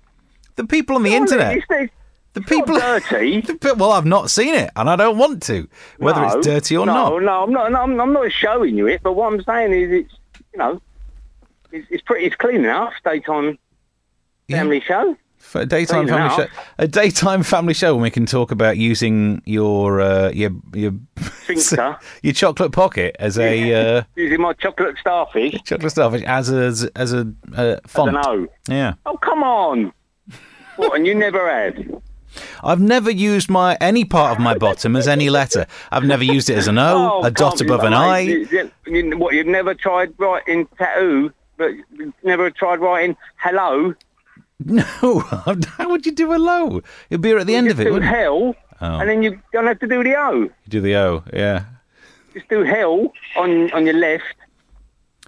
The 0.55 0.65
people 0.65 0.95
on 0.95 1.03
the 1.03 1.13
internet. 1.15 1.57
it's- 1.57 1.89
The 2.33 2.41
people. 2.41 2.75
dirty. 2.79 3.41
the 3.41 3.75
well, 3.77 3.91
I've 3.91 4.05
not 4.05 4.29
seen 4.29 4.53
it, 4.53 4.69
and 4.75 4.89
I 4.89 4.95
don't 4.95 5.17
want 5.17 5.41
to, 5.43 5.67
whether 5.97 6.21
No, 6.21 6.27
it's 6.37 6.45
dirty 6.45 6.75
or 6.77 6.85
no, 6.85 6.93
not. 6.93 7.21
No, 7.21 7.43
I'm 7.43 7.51
not. 7.51 7.71
No, 7.71 7.81
I'm, 7.81 7.99
I'm 8.01 8.13
not 8.13 8.31
showing 8.31 8.75
you 8.77 8.87
it. 8.87 9.01
But 9.03 9.13
what 9.13 9.31
I'm 9.31 9.41
saying 9.43 9.73
is, 9.73 9.91
it's 9.91 10.13
you 10.53 10.59
know, 10.59 10.81
it's, 11.71 11.87
it's 11.89 12.03
pretty. 12.03 12.25
It's 12.25 12.35
clean 12.35 12.57
enough. 12.65 12.93
Daytime 13.05 13.57
Yeah. 14.47 14.57
family 14.59 14.81
show. 14.81 15.15
For 15.37 15.61
a 15.61 15.65
daytime 15.65 16.07
family 16.07 16.35
show, 16.35 16.47
a 16.79 16.87
daytime 16.87 17.43
family 17.43 17.73
show, 17.75 17.93
when 17.93 18.01
we 18.01 18.09
can 18.09 18.25
talk 18.25 18.51
about 18.51 18.77
using 18.77 19.41
your 19.45 20.01
uh, 20.01 20.29
your 20.31 20.49
your 20.73 20.93
your 22.23 22.33
chocolate 22.33 22.71
pocket 22.71 23.15
as 23.19 23.37
a 23.37 23.73
uh, 23.99 24.03
Using 24.15 24.41
my 24.41 24.53
chocolate 24.53 24.95
starfish. 24.99 25.53
chocolate 25.63 25.91
starfish 25.91 26.23
as 26.23 26.49
a 26.51 26.89
as 26.95 27.13
a 27.13 27.31
uh, 27.55 27.75
font. 27.85 28.13
don't 28.13 28.21
know. 28.23 28.47
Yeah, 28.67 28.93
Oh 29.05 29.17
come 29.17 29.43
on. 29.43 29.93
what? 30.77 30.95
And 30.95 31.05
you 31.05 31.13
never 31.13 31.47
had? 31.49 32.01
I've 32.63 32.81
never 32.81 33.11
used 33.11 33.49
my 33.49 33.77
any 33.79 34.03
part 34.03 34.35
of 34.35 34.43
my 34.43 34.57
bottom 34.57 34.95
as 34.95 35.07
any 35.07 35.29
letter. 35.29 35.67
I've 35.91 36.03
never 36.05 36.23
used 36.23 36.49
it 36.49 36.57
as 36.57 36.67
an 36.67 36.77
O, 36.79 37.19
Oh, 37.21 37.23
a 37.23 37.29
dot 37.31 37.61
above 37.61 37.83
an. 37.83 37.93
I. 37.93 38.19
You, 38.21 39.17
what? 39.17 39.35
You've 39.35 39.47
never 39.47 39.73
tried 39.75 40.13
writing 40.17 40.67
tattoo, 40.77 41.31
but 41.55 41.71
never 42.23 42.49
tried 42.49 42.79
writing 42.79 43.15
hello. 43.37 43.93
No, 44.65 45.19
how 45.77 45.89
would 45.89 46.05
you 46.05 46.11
do 46.13 46.33
a 46.33 46.37
low? 46.37 46.81
It'd 47.09 47.21
be 47.21 47.31
at 47.31 47.45
the 47.45 47.55
end 47.55 47.67
Just 47.67 47.79
of 47.81 47.87
it. 47.87 47.89
do 47.91 47.99
hell, 47.99 48.55
Oh. 48.81 48.99
and 48.99 49.09
then 49.09 49.23
you 49.23 49.41
don't 49.53 49.67
have 49.67 49.79
to 49.79 49.87
do 49.87 50.03
the 50.03 50.15
O. 50.17 50.31
You 50.43 50.51
do 50.69 50.81
the 50.81 50.95
O, 50.97 51.23
yeah. 51.33 51.65
Just 52.33 52.47
do 52.49 52.63
hell 52.63 53.11
on 53.37 53.71
on 53.71 53.85
your 53.85 53.95
left. 53.95 54.23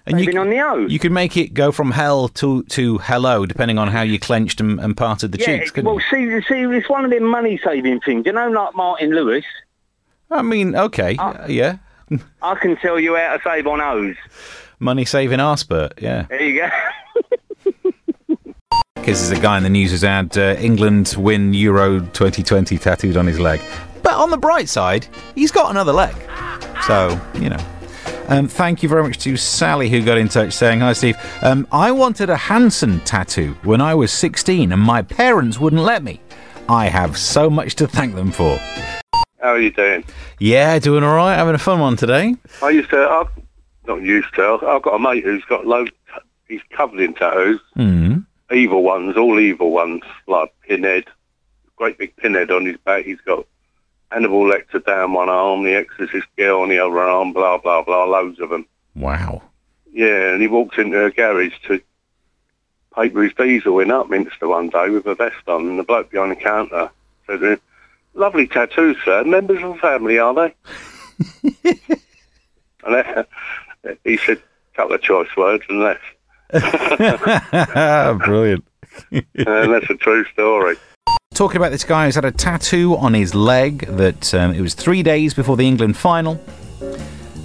And 0.05 0.17
saving 0.19 0.38
on 0.38 0.50
the 0.50 0.60
O's. 0.62 0.89
You 0.91 1.00
could 1.00 1.12
make 1.12 1.36
it 1.36 1.53
go 1.53 1.72
from 1.74 1.91
hell 1.91 2.29
to, 2.29 2.63
to 2.63 2.98
hello, 3.00 3.46
depending 3.46 3.77
on 3.77 3.89
how 3.89 4.01
you 4.03 4.17
clenched 4.19 4.62
and, 4.62 4.79
and 4.79 4.96
parted 4.96 5.34
the 5.34 5.39
yeah, 5.39 5.46
cheeks. 5.60 5.72
couldn't 5.72 5.86
well, 5.93 6.00
you? 6.19 6.41
see, 6.41 6.48
see, 6.48 6.62
it's 6.77 6.88
one 6.89 7.03
of 7.03 7.12
them 7.12 7.24
money 7.24 7.60
saving 7.63 8.00
things. 8.01 8.25
You 8.25 8.31
know, 8.31 8.50
like 8.50 8.74
Martin 8.75 9.12
Lewis. 9.12 9.43
I 10.31 10.41
mean, 10.43 10.75
okay, 10.75 11.17
Uh, 11.17 11.46
yeah. 11.48 11.77
I 12.41 12.55
can 12.55 12.77
tell 12.77 12.98
you 13.00 13.15
how 13.17 13.36
to 13.36 13.43
save 13.43 13.67
on 13.67 13.81
O's. 13.81 14.15
Money 14.79 15.03
saving 15.03 15.39
Arspert, 15.39 16.01
yeah. 16.01 16.25
There 16.29 16.41
you 16.41 16.62
go. 17.74 17.91
Because 19.08 19.30
there's 19.30 19.40
a 19.40 19.42
guy 19.42 19.56
in 19.56 19.64
the 19.64 19.70
news 19.70 19.92
who's 19.92 20.02
had 20.02 20.38
uh, 20.38 20.58
England 20.60 21.16
win 21.18 21.54
Euro 21.54 22.02
2020 22.02 22.78
tattooed 22.78 23.16
on 23.16 23.26
his 23.26 23.40
leg. 23.40 23.62
But 24.04 24.16
on 24.16 24.32
the 24.32 24.38
bright 24.38 24.68
side, 24.68 25.08
he's 25.34 25.50
got 25.50 25.72
another 25.72 25.94
leg. 25.94 26.14
So, 26.86 27.18
you 27.36 27.48
know. 27.48 27.66
Um, 28.28 28.50
thank 28.50 28.84
you 28.84 28.90
very 28.90 29.04
much 29.04 29.18
to 29.20 29.38
Sally 29.38 29.90
who 29.90 30.04
got 30.04 30.18
in 30.18 30.28
touch 30.28 30.52
saying, 30.52 30.82
Hi, 30.82 30.92
Steve. 30.92 31.16
Um, 31.42 31.66
I 31.72 31.90
wanted 31.90 32.30
a 32.30 32.36
Hanson 32.36 33.00
tattoo 33.06 33.56
when 33.64 33.80
I 33.80 33.96
was 33.96 34.12
16 34.12 34.74
and 34.74 34.82
my 34.82 35.04
parents 35.04 35.58
wouldn't 35.58 35.84
let 35.84 36.04
me. 36.04 36.20
I 36.68 36.90
have 36.90 37.18
so 37.18 37.50
much 37.50 37.76
to 37.76 37.88
thank 37.88 38.14
them 38.14 38.34
for. 38.34 38.58
How 39.40 39.52
are 39.52 39.62
you 39.62 39.72
doing? 39.72 40.04
Yeah, 40.40 40.80
doing 40.80 41.06
all 41.06 41.16
right. 41.16 41.38
Having 41.38 41.56
a 41.56 41.60
fun 41.60 41.80
one 41.80 41.96
today. 41.96 42.36
I 42.62 42.72
used 42.72 42.90
to, 42.90 42.98
I, 42.98 43.24
not 43.88 44.02
used 44.02 44.36
to, 44.36 44.60
I've 44.68 44.82
got 44.82 44.96
a 44.96 45.00
mate 45.00 45.24
who's 45.24 45.46
got 45.46 45.66
loads, 45.66 45.92
he's 46.50 46.60
covered 46.76 47.00
in 47.00 47.14
tattoos. 47.14 47.62
Mm. 47.78 48.26
Evil 48.51 48.84
ones, 48.84 49.18
all 49.18 49.39
evil 49.39 49.72
ones, 49.72 50.04
like 50.27 50.54
Pinhead, 50.68 51.06
great 51.75 51.98
big 51.98 52.16
pinhead 52.16 52.51
on 52.51 52.66
his 52.66 52.77
back. 52.77 53.06
He's 53.06 53.22
got 53.22 53.46
Hannibal 54.12 54.44
Lecter 54.44 54.84
down 54.86 55.13
one 55.13 55.30
arm, 55.30 55.63
the 55.63 55.75
Exorcist 55.75 56.27
girl 56.38 56.62
on 56.62 56.70
the 56.70 56.80
other 56.80 57.00
arm, 57.00 57.34
blah, 57.34 57.58
blah, 57.58 57.84
blah, 57.84 58.06
loads 58.06 58.39
of 58.39 58.50
them. 58.50 58.66
Wow. 58.96 59.42
Yeah, 59.92 60.34
and 60.34 60.42
he 60.42 60.48
walked 60.48 60.77
into 60.77 61.04
a 61.04 61.12
garage 61.12 61.54
to 61.68 61.82
paper 62.96 63.24
his 63.24 63.34
diesel 63.34 63.80
in 63.80 63.89
Upminster 63.89 64.48
one 64.48 64.70
day 64.70 64.89
with 64.89 65.06
a 65.06 65.16
vest 65.16 65.48
on, 65.48 65.68
and 65.68 65.80
the 65.80 65.84
bloke 65.84 66.12
behind 66.12 66.32
the 66.32 66.36
counter 66.36 66.89
said 67.25 67.39
to 67.39 67.51
him, 67.54 67.62
lovely 68.13 68.48
tattoos, 68.48 68.98
sir. 69.06 69.24
Members 69.24 69.62
of 69.62 69.74
the 69.74 69.80
family, 69.80 70.20
are 70.20 70.34
they? 70.34 70.56
and 72.86 72.96
uh, 72.96 73.24
he 74.04 74.18
said 74.18 74.38
a 74.38 74.75
couple 74.75 74.96
of 74.96 75.01
choice 75.01 75.30
words 75.38 75.63
and 75.70 75.80
left. 75.80 76.04
Brilliant. 78.25 78.63
And 79.12 79.74
that's 79.74 79.89
a 79.89 79.96
true 80.00 80.25
story. 80.25 80.75
talking 81.34 81.58
about 81.58 81.72
this 81.72 81.84
guy 81.84 82.06
who's 82.06 82.16
had 82.16 82.25
a 82.25 82.32
tattoo 82.32 82.96
on 82.98 83.13
his 83.13 83.36
leg 83.36 83.86
that 83.88 84.34
um, 84.34 84.54
it 84.54 84.62
was 84.62 84.74
three 84.74 85.04
days 85.04 85.34
before 85.34 85.58
the 85.58 85.68
England 85.68 85.98
final, 85.98 86.39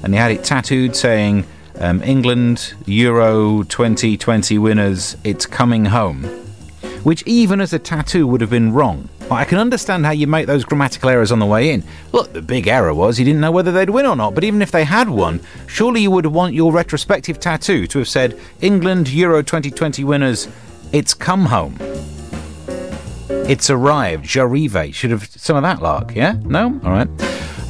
and 0.03 0.15
he 0.15 0.19
had 0.19 0.31
it 0.31 0.45
tattooed 0.45 0.97
saying, 0.97 1.45
um, 1.79 2.03
England 2.03 2.75
Euro 2.87 3.65
2020 3.65 4.59
winners, 4.59 5.17
it's 5.25 5.47
coming 5.47 5.87
home. 5.87 6.25
Which, 7.03 7.25
even 7.27 7.61
as 7.61 7.73
a 7.73 7.79
tattoo, 7.79 8.27
would 8.29 8.41
have 8.41 8.51
been 8.51 8.73
wrong. 8.73 9.09
I 9.37 9.45
can 9.45 9.59
understand 9.59 10.05
how 10.05 10.13
you 10.13 10.27
make 10.27 10.47
those 10.47 10.65
grammatical 10.65 11.09
errors 11.11 11.33
on 11.33 11.39
the 11.39 11.47
way 11.47 11.71
in. 11.71 11.85
Look, 12.13 12.33
the 12.33 12.43
big 12.43 12.67
error 12.69 12.95
was 12.95 13.19
you 13.19 13.25
didn't 13.25 13.41
know 13.41 13.51
whether 13.51 13.73
they'd 13.73 13.91
win 13.91 14.07
or 14.07 14.17
not, 14.17 14.35
but 14.35 14.45
even 14.45 14.63
if 14.63 14.71
they 14.71 14.85
had 14.85 15.09
won, 15.09 15.41
surely 15.67 16.03
you 16.03 16.11
would 16.11 16.27
want 16.27 16.55
your 16.55 16.73
retrospective 16.73 17.41
tattoo 17.41 17.87
to 17.87 17.99
have 17.99 18.09
said, 18.09 18.39
England 18.61 19.09
Euro 19.09 19.43
2020 19.43 20.05
winners, 20.05 20.49
it's 20.93 21.15
come 21.15 21.47
home. 21.47 21.77
It's 23.49 23.71
arrived. 23.71 24.25
J'arrive. 24.25 24.95
Should 24.95 25.11
have 25.11 25.27
some 25.27 25.57
of 25.57 25.63
that 25.63 25.83
lark, 25.83 26.15
yeah? 26.15 26.37
No? 26.45 26.81
All 26.85 26.91
right. 26.91 27.09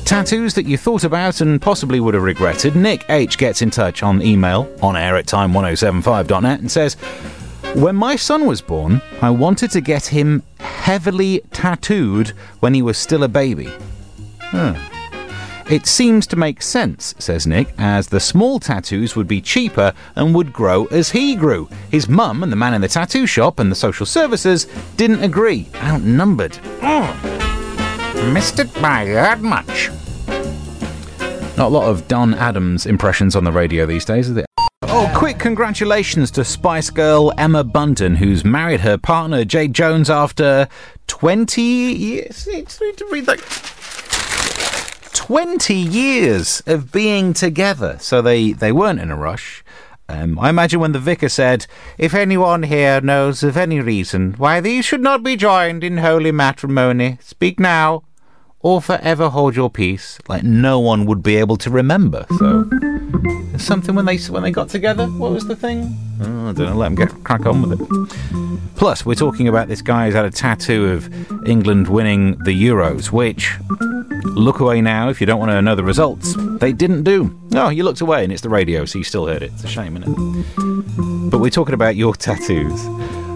Tattoos 0.05 0.55
that 0.55 0.67
you 0.67 0.77
thought 0.77 1.05
about 1.05 1.41
and 1.41 1.63
possibly 1.63 1.99
would 1.99 2.15
have 2.15 2.23
regretted. 2.23 2.77
Nick 2.77 3.05
H 3.09 3.39
gets 3.39 3.63
in 3.63 3.71
touch 3.71 4.03
on 4.03 4.21
email 4.21 4.71
on 4.83 4.97
air 4.97 5.17
at 5.17 5.27
time1075.net 5.27 6.61
and 6.61 6.71
says, 6.71 6.97
When 7.75 7.97
my 7.97 8.17
son 8.17 8.47
was 8.47 8.61
born, 8.61 9.01
I 9.23 9.31
wanted 9.31 9.71
to 9.71 9.81
get 9.81 10.07
him 10.07 10.43
heavily 10.61 11.41
tattooed 11.53 12.29
when 12.61 12.75
he 12.75 12.83
was 12.83 12.99
still 12.99 13.23
a 13.23 13.29
baby. 13.29 13.71
Huh. 14.41 14.75
It 15.71 15.87
seems 15.87 16.27
to 16.27 16.37
make 16.37 16.61
sense, 16.61 17.15
says 17.19 17.47
Nick, 17.47 17.73
as 17.79 18.09
the 18.09 18.21
small 18.21 18.61
tattoos 18.61 19.17
would 19.17 19.27
be 19.27 19.41
cheaper 19.41 19.95
and 20.17 20.35
would 20.35 20.53
grow 20.53 20.85
as 20.87 21.11
he 21.13 21.35
grew. 21.35 21.67
His 21.91 22.11
mum 22.11 22.43
and 22.43 22.53
the 22.53 22.57
man 22.57 22.75
in 22.75 22.83
the 22.83 22.89
tattoo 22.89 23.27
shop 23.27 23.59
and 23.59 23.73
the 23.73 23.77
social 23.77 24.05
services 24.05 24.67
didn't 24.99 25.25
agree. 25.25 25.67
Outnumbered. 25.77 26.59
Oh, 26.83 28.31
missed 28.35 28.59
it 28.59 28.73
by 28.83 29.07
that 29.07 29.41
much. 29.41 29.89
Not 31.57 31.69
a 31.69 31.69
lot 31.69 31.89
of 31.89 32.07
Don 32.07 32.35
Adams 32.35 32.85
impressions 32.85 33.35
on 33.35 33.45
the 33.45 33.53
radio 33.53 33.87
these 33.87 34.05
days, 34.05 34.29
is 34.29 34.37
it? 34.37 34.47
Oh, 34.95 35.11
quick 35.17 35.39
congratulations 35.39 36.31
to 36.33 36.45
Spice 36.45 36.91
Girl 36.91 37.33
Emma 37.39 37.65
Bunton, 37.65 38.17
who's 38.17 38.45
married 38.45 38.81
her 38.81 38.99
partner 38.99 39.43
Jade 39.43 39.73
Jones 39.73 40.11
after 40.11 40.69
20 41.07 41.63
years. 41.63 42.47
Need 42.47 42.69
to 42.69 43.09
read 43.11 43.25
that. 43.25 43.39
20 45.15 45.75
years 45.75 46.63
of 46.67 46.93
being 46.93 47.33
together. 47.33 47.97
So 48.01 48.21
they, 48.21 48.53
they 48.53 48.71
weren't 48.71 49.01
in 49.01 49.11
a 49.11 49.17
rush. 49.17 49.65
Um, 50.11 50.39
I 50.39 50.51
imagine 50.51 50.79
when 50.79 50.93
the 50.93 50.99
vicar 50.99 51.31
said, 51.31 51.67
If 51.97 52.13
anyone 52.13 52.65
here 52.65 53.01
knows 53.01 53.43
of 53.43 53.57
any 53.57 53.81
reason 53.81 54.35
why 54.35 54.61
these 54.61 54.85
should 54.85 55.01
not 55.01 55.23
be 55.23 55.37
joined 55.37 55.83
in 55.83 55.99
holy 55.99 56.33
matrimony, 56.33 57.17
speak 57.23 57.59
now 57.59 58.03
or 58.61 58.83
forever 58.83 59.31
hold 59.31 59.57
your 59.57 59.71
peace. 59.71 60.19
Like 60.29 60.43
no 60.43 60.79
one 60.79 61.07
would 61.07 61.23
be 61.23 61.37
able 61.37 61.57
to 61.57 61.71
remember. 61.71 62.27
So 62.39 62.69
something 63.59 63.95
when 63.95 64.05
they 64.05 64.19
when 64.19 64.43
they 64.43 64.51
got 64.51 64.69
together. 64.69 65.07
What 65.07 65.33
was 65.33 65.47
the 65.47 65.57
thing? 65.57 65.97
Oh, 66.21 66.49
I 66.49 66.53
don't 66.53 66.67
know. 66.67 66.77
Let 66.77 66.87
them 66.87 66.95
get 66.95 67.25
crack 67.25 67.47
on 67.47 67.63
with 67.63 67.81
it. 67.81 68.77
Plus, 68.77 69.05
we're 69.07 69.15
talking 69.15 69.49
about 69.49 69.69
this 69.69 69.83
guy 69.83 70.07
who's 70.07 70.15
had 70.15 70.25
a 70.25 70.31
tattoo 70.31 70.87
of 70.87 71.47
England 71.47 71.89
winning 71.89 72.39
the 72.45 72.51
Euros, 72.51 73.13
which 73.13 73.53
look 74.25 74.61
away 74.61 74.81
now 74.81 75.09
if 75.09 75.21
you 75.21 75.27
don't 75.27 75.39
want 75.39 75.51
to 75.51 75.63
know 75.63 75.75
the 75.75 75.85
results. 75.85 76.35
They 76.59 76.73
didn't 76.73 77.03
do. 77.05 77.39
No, 77.51 77.69
you 77.69 77.85
looked 77.85 78.01
away 78.01 78.25
and 78.25 78.33
it's 78.33 78.43
the 78.43 78.49
radio, 78.49 78.85
so 78.85 78.99
you 78.99 79.05
still 79.05 79.27
heard 79.27 79.43
it. 79.43 79.53
It's 79.53 79.65
a 79.65 79.69
shame, 79.69 79.97
isn't 79.97 80.11
it? 80.11 81.31
But 81.31 81.39
we're 81.39 81.51
talking 81.51 81.75
about 81.75 81.97
your 81.97 82.15
tattoos. 82.15 82.87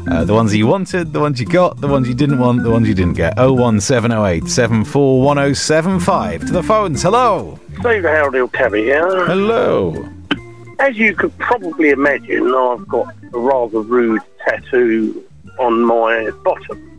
Uh, 0.08 0.24
the 0.24 0.32
ones 0.32 0.54
you 0.54 0.66
wanted, 0.66 1.12
the 1.12 1.20
ones 1.20 1.40
you 1.40 1.46
got, 1.46 1.80
the 1.80 1.88
ones 1.88 2.06
you 2.08 2.14
didn't 2.14 2.38
want, 2.38 2.62
the 2.62 2.70
ones 2.70 2.86
you 2.88 2.94
didn't 2.94 3.14
get. 3.14 3.36
01708 3.38 4.48
741075. 4.48 6.46
To 6.46 6.52
the 6.52 6.62
phones. 6.62 7.02
Hello. 7.02 7.58
Steve 7.80 8.04
Howdale 8.04 8.48
Cabby 8.52 8.84
here. 8.84 9.26
Hello. 9.26 10.08
As 10.78 10.96
you 10.96 11.14
could 11.14 11.36
probably 11.38 11.90
imagine, 11.90 12.46
I've 12.54 12.86
got 12.86 13.14
a 13.32 13.38
rather 13.38 13.80
rude 13.80 14.20
tattoo 14.46 15.24
on 15.58 15.82
my 15.84 16.30
bottom, 16.44 16.92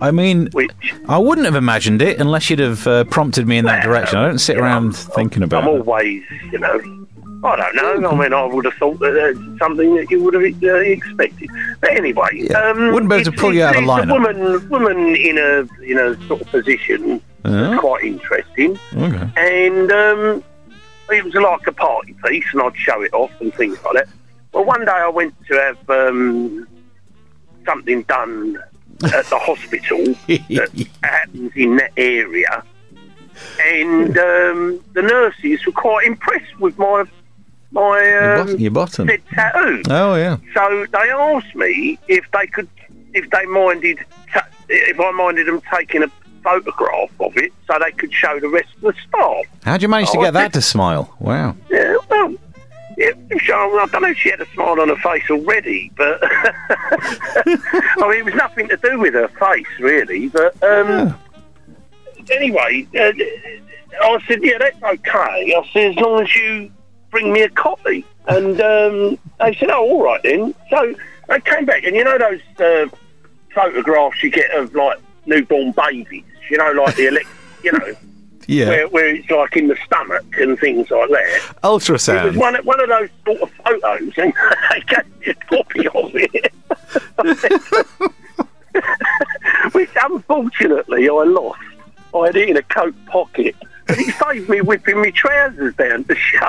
I 0.00 0.10
mean, 0.12 0.48
which 0.52 0.94
I 1.08 1.18
wouldn't 1.18 1.44
have 1.44 1.54
imagined 1.56 2.00
it 2.00 2.20
unless 2.20 2.48
you'd 2.48 2.58
have 2.60 2.86
uh, 2.86 3.04
prompted 3.04 3.46
me 3.46 3.58
in 3.58 3.66
that 3.66 3.82
direction. 3.82 4.18
I 4.18 4.26
don't 4.26 4.38
sit 4.38 4.56
around 4.56 4.96
thinking 4.96 5.42
about 5.42 5.64
I'm 5.64 5.68
it. 5.68 5.72
always, 5.80 6.22
you 6.50 6.58
know, 6.58 7.06
I 7.44 7.56
don't 7.56 8.02
know. 8.02 8.10
I 8.10 8.14
mean, 8.16 8.32
I 8.32 8.44
would 8.46 8.64
have 8.64 8.74
thought 8.74 8.98
that 8.98 9.14
it's 9.14 9.58
something 9.58 9.94
that 9.96 10.10
you 10.10 10.22
would 10.24 10.34
have 10.34 10.42
uh, 10.62 10.74
expected. 10.76 11.48
But 11.80 11.90
anyway, 11.92 12.28
Yeah. 12.32 12.58
um, 12.58 12.92
Wouldn't 12.92 13.08
be 13.10 13.16
able 13.16 13.30
to 13.30 13.38
pull 13.38 13.54
you 13.54 13.62
out 13.62 13.76
of 13.76 13.84
lineup. 13.84 14.10
A 14.10 14.12
woman, 14.12 14.68
woman 14.68 15.16
in 15.16 15.38
a 15.38 15.66
in 15.84 15.98
a 15.98 16.26
sort 16.26 16.40
of 16.40 16.48
position 16.48 17.20
Yeah. 17.44 17.50
that's 17.50 17.80
quite 17.80 18.04
interesting, 18.04 18.78
Okay. 18.96 19.28
and 19.36 19.92
um, 19.92 20.42
it 21.10 21.24
was 21.24 21.34
like 21.34 21.66
a 21.66 21.72
party 21.72 22.14
piece, 22.26 22.44
and 22.52 22.62
I'd 22.62 22.76
show 22.76 23.02
it 23.02 23.12
off 23.14 23.30
and 23.40 23.54
things 23.54 23.78
like 23.84 23.94
that. 23.94 24.08
Well, 24.52 24.64
one 24.64 24.84
day 24.84 24.90
I 24.92 25.08
went 25.08 25.34
to 25.46 25.54
have 25.54 25.90
um, 25.90 26.66
something 27.64 28.02
done 28.02 28.58
at 29.14 29.26
the 29.26 29.38
hospital 29.38 30.04
that 30.26 30.88
happens 31.04 31.52
in 31.54 31.76
that 31.76 31.92
area, 31.96 32.64
and 33.64 34.18
um, 34.18 34.80
the 34.94 35.02
nurses 35.02 35.64
were 35.64 35.72
quite 35.72 36.04
impressed 36.06 36.58
with 36.58 36.76
my 36.78 37.04
my 37.70 38.02
Your, 38.02 38.38
um, 38.40 38.46
bot- 38.46 38.60
your 38.60 38.70
bottom. 38.70 39.08
tattoo. 39.34 39.82
Oh, 39.90 40.14
yeah. 40.14 40.36
So 40.54 40.86
they 40.92 41.10
asked 41.10 41.54
me 41.54 41.98
if 42.08 42.24
they 42.32 42.46
could, 42.46 42.68
if 43.14 43.28
they 43.30 43.44
minded, 43.46 43.98
ta- 44.32 44.46
if 44.68 44.98
I 44.98 45.10
minded 45.12 45.46
them 45.48 45.60
taking 45.72 46.02
a 46.02 46.10
photograph 46.42 47.10
of 47.20 47.36
it 47.36 47.52
so 47.66 47.78
they 47.82 47.92
could 47.92 48.12
show 48.12 48.38
the 48.40 48.48
rest 48.48 48.68
of 48.76 48.80
the 48.82 48.94
staff. 49.08 49.44
How'd 49.64 49.82
you 49.82 49.88
manage 49.88 50.10
to 50.12 50.18
Oh, 50.18 50.22
get 50.22 50.28
I 50.36 50.42
that 50.42 50.52
to 50.54 50.62
smile? 50.62 51.14
Wow. 51.18 51.56
Yeah, 51.70 51.96
well, 52.08 52.34
yeah, 52.96 53.10
I 53.30 53.86
don't 53.92 54.02
know 54.02 54.08
if 54.08 54.16
she 54.18 54.30
had 54.30 54.40
a 54.40 54.46
smile 54.54 54.80
on 54.80 54.88
her 54.88 54.96
face 54.96 55.28
already, 55.30 55.92
but 55.96 56.18
I 56.22 58.08
mean, 58.08 58.18
it 58.20 58.24
was 58.24 58.34
nothing 58.34 58.68
to 58.68 58.76
do 58.78 58.98
with 58.98 59.14
her 59.14 59.28
face, 59.28 59.66
really. 59.78 60.28
But 60.28 60.60
um, 60.62 61.14
anyway, 62.30 62.86
uh, 62.98 63.12
I 64.02 64.18
said, 64.26 64.42
yeah, 64.42 64.58
that's 64.58 64.82
okay. 64.82 65.54
I 65.54 65.68
said, 65.72 65.90
as 65.90 65.96
long 65.96 66.22
as 66.22 66.34
you 66.34 66.70
bring 67.10 67.32
me 67.32 67.42
a 67.42 67.48
copy. 67.48 68.04
And 68.26 68.60
um, 68.60 69.18
they 69.38 69.54
said, 69.54 69.70
oh, 69.70 69.80
all 69.82 70.02
right 70.04 70.22
then. 70.22 70.54
So 70.70 70.94
they 71.28 71.40
came 71.40 71.64
back, 71.64 71.84
and 71.84 71.96
you 71.96 72.04
know 72.04 72.18
those 72.18 72.40
uh, 72.60 72.86
photographs 73.54 74.22
you 74.22 74.28
get 74.30 74.50
of 74.52 74.74
like 74.74 74.98
newborn 75.26 75.72
babies, 75.72 76.24
you 76.50 76.58
know, 76.58 76.70
like 76.72 76.94
the 76.96 77.06
elect, 77.06 77.28
you 77.64 77.72
know. 77.72 77.94
Yeah. 78.46 78.68
where, 78.68 78.88
where 78.88 79.08
it's 79.14 79.28
like 79.28 79.56
in 79.58 79.68
the 79.68 79.76
stomach 79.84 80.24
and 80.38 80.58
things 80.58 80.90
like 80.90 81.10
that. 81.10 81.56
Ultrasound. 81.62 82.24
It 82.24 82.28
was 82.28 82.36
one, 82.38 82.54
one 82.64 82.80
of 82.80 82.88
those 82.88 83.10
sort 83.26 83.42
of 83.42 83.50
photos, 83.62 84.16
and 84.16 84.32
they 84.70 84.80
gave 84.86 85.04
me 85.18 85.26
a 85.26 85.34
copy 85.34 85.86
of 85.88 86.10
it. 86.14 86.50
Which 89.72 89.90
unfortunately 90.02 91.08
I 91.10 91.24
lost. 91.24 91.60
I 92.14 92.26
had 92.26 92.36
it 92.36 92.48
in 92.48 92.56
a 92.56 92.62
coat 92.62 92.94
pocket. 93.04 93.54
But 93.86 93.98
it 93.98 94.14
saved 94.14 94.48
me 94.48 94.62
whipping 94.62 94.96
my 94.98 95.10
trousers 95.10 95.74
down 95.74 96.04
to 96.04 96.14
show, 96.14 96.48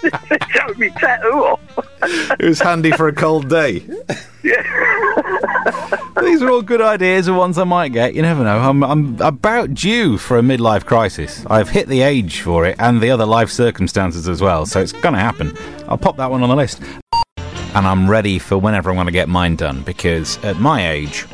to 0.00 0.38
show 0.50 0.74
me 0.74 0.90
tattoo 0.90 1.28
off. 1.28 1.60
It 2.38 2.46
was 2.46 2.60
handy 2.60 2.90
for 2.92 3.08
a 3.08 3.12
cold 3.12 3.48
day. 3.48 3.84
Yeah. 4.42 4.62
These 6.22 6.42
are 6.42 6.50
all 6.50 6.62
good 6.62 6.80
ideas 6.80 7.28
and 7.28 7.36
ones 7.36 7.58
I 7.58 7.64
might 7.64 7.92
get. 7.92 8.14
You 8.14 8.22
never 8.22 8.42
know. 8.42 8.58
I'm, 8.58 8.82
I'm 8.82 9.20
about 9.20 9.74
due 9.74 10.16
for 10.18 10.38
a 10.38 10.42
midlife 10.42 10.86
crisis. 10.86 11.44
I've 11.46 11.68
hit 11.68 11.88
the 11.88 12.02
age 12.02 12.40
for 12.40 12.66
it 12.66 12.76
and 12.78 13.00
the 13.00 13.10
other 13.10 13.26
life 13.26 13.50
circumstances 13.50 14.28
as 14.28 14.40
well, 14.40 14.66
so 14.66 14.80
it's 14.80 14.92
going 14.92 15.14
to 15.14 15.20
happen. 15.20 15.56
I'll 15.88 15.98
pop 15.98 16.16
that 16.16 16.30
one 16.30 16.42
on 16.42 16.48
the 16.48 16.56
list. 16.56 16.82
And 17.74 17.86
I'm 17.86 18.10
ready 18.10 18.38
for 18.38 18.58
whenever 18.58 18.90
I'm 18.90 18.96
going 18.96 19.06
to 19.06 19.12
get 19.12 19.28
mine 19.28 19.56
done 19.56 19.82
because 19.82 20.42
at 20.44 20.58
my 20.58 20.90
age, 20.90 21.26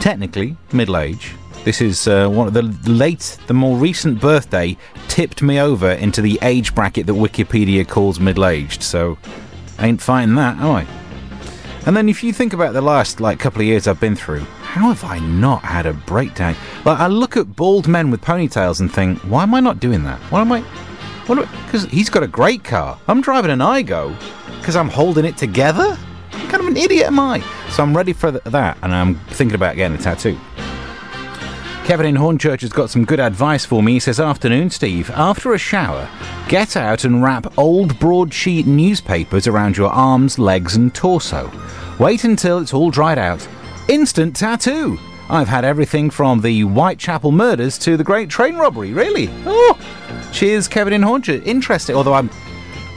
technically 0.00 0.56
middle 0.72 0.96
age, 0.96 1.34
this 1.64 1.80
is 1.80 2.06
uh, 2.06 2.28
one 2.28 2.46
of 2.46 2.54
the 2.54 2.62
late, 2.90 3.38
the 3.46 3.54
more 3.54 3.76
recent 3.76 4.20
birthday 4.20 4.76
tipped 5.08 5.42
me 5.42 5.60
over 5.60 5.90
into 5.92 6.20
the 6.20 6.38
age 6.42 6.74
bracket 6.74 7.06
that 7.06 7.14
Wikipedia 7.14 7.88
calls 7.88 8.20
middle 8.20 8.46
aged. 8.46 8.82
So, 8.82 9.16
ain't 9.78 10.00
fighting 10.00 10.34
that, 10.34 10.58
am 10.58 10.70
I? 10.70 10.86
And 11.86 11.96
then 11.96 12.08
if 12.08 12.24
you 12.24 12.32
think 12.32 12.52
about 12.52 12.72
the 12.72 12.80
last 12.80 13.20
like 13.20 13.38
couple 13.38 13.60
of 13.60 13.66
years 13.66 13.86
I've 13.86 14.00
been 14.00 14.16
through, 14.16 14.40
how 14.40 14.88
have 14.92 15.04
I 15.04 15.18
not 15.18 15.62
had 15.62 15.86
a 15.86 15.92
breakdown? 15.92 16.56
Like 16.84 16.98
I 16.98 17.08
look 17.08 17.36
at 17.36 17.56
bald 17.56 17.88
men 17.88 18.10
with 18.10 18.22
ponytails 18.22 18.80
and 18.80 18.92
think, 18.92 19.18
why 19.20 19.42
am 19.42 19.54
I 19.54 19.60
not 19.60 19.80
doing 19.80 20.02
that? 20.04 20.18
Why 20.30 20.40
am 20.40 20.52
I? 20.52 20.60
What? 21.26 21.48
Because 21.64 21.84
he's 21.86 22.10
got 22.10 22.22
a 22.22 22.26
great 22.26 22.64
car. 22.64 22.98
I'm 23.06 23.20
driving 23.20 23.50
an 23.50 23.60
Aygo 23.60 24.18
because 24.58 24.76
I'm 24.76 24.88
holding 24.88 25.24
it 25.24 25.36
together. 25.36 25.94
What 25.94 26.50
kind 26.50 26.62
of 26.62 26.66
an 26.66 26.76
idiot 26.76 27.06
am 27.06 27.20
I? 27.20 27.40
So 27.70 27.82
I'm 27.82 27.96
ready 27.96 28.12
for 28.12 28.30
th- 28.32 28.44
that, 28.44 28.78
and 28.82 28.94
I'm 28.94 29.14
thinking 29.30 29.54
about 29.54 29.76
getting 29.76 29.96
a 29.96 30.00
tattoo. 30.00 30.38
Kevin 31.84 32.06
in 32.06 32.14
Hornchurch 32.16 32.62
has 32.62 32.72
got 32.72 32.88
some 32.88 33.04
good 33.04 33.20
advice 33.20 33.66
for 33.66 33.82
me. 33.82 33.92
He 33.92 34.00
says, 34.00 34.18
Afternoon, 34.18 34.70
Steve. 34.70 35.10
After 35.10 35.52
a 35.52 35.58
shower, 35.58 36.08
get 36.48 36.78
out 36.78 37.04
and 37.04 37.22
wrap 37.22 37.58
old 37.58 37.98
broadsheet 37.98 38.66
newspapers 38.66 39.46
around 39.46 39.76
your 39.76 39.90
arms, 39.90 40.38
legs, 40.38 40.76
and 40.76 40.94
torso. 40.94 41.52
Wait 41.98 42.24
until 42.24 42.58
it's 42.58 42.72
all 42.72 42.90
dried 42.90 43.18
out. 43.18 43.46
Instant 43.88 44.34
tattoo. 44.34 44.98
I've 45.28 45.48
had 45.48 45.66
everything 45.66 46.08
from 46.08 46.40
the 46.40 46.62
Whitechapel 46.62 47.32
murders 47.32 47.76
to 47.80 47.98
the 47.98 48.04
Great 48.04 48.30
Train 48.30 48.56
Robbery. 48.56 48.94
Really? 48.94 49.28
Oh, 49.44 49.78
cheers, 50.32 50.66
Kevin 50.66 50.94
in 50.94 51.02
Hornchurch. 51.02 51.44
Interesting. 51.46 51.96
Although 51.96 52.14
I'm, 52.14 52.30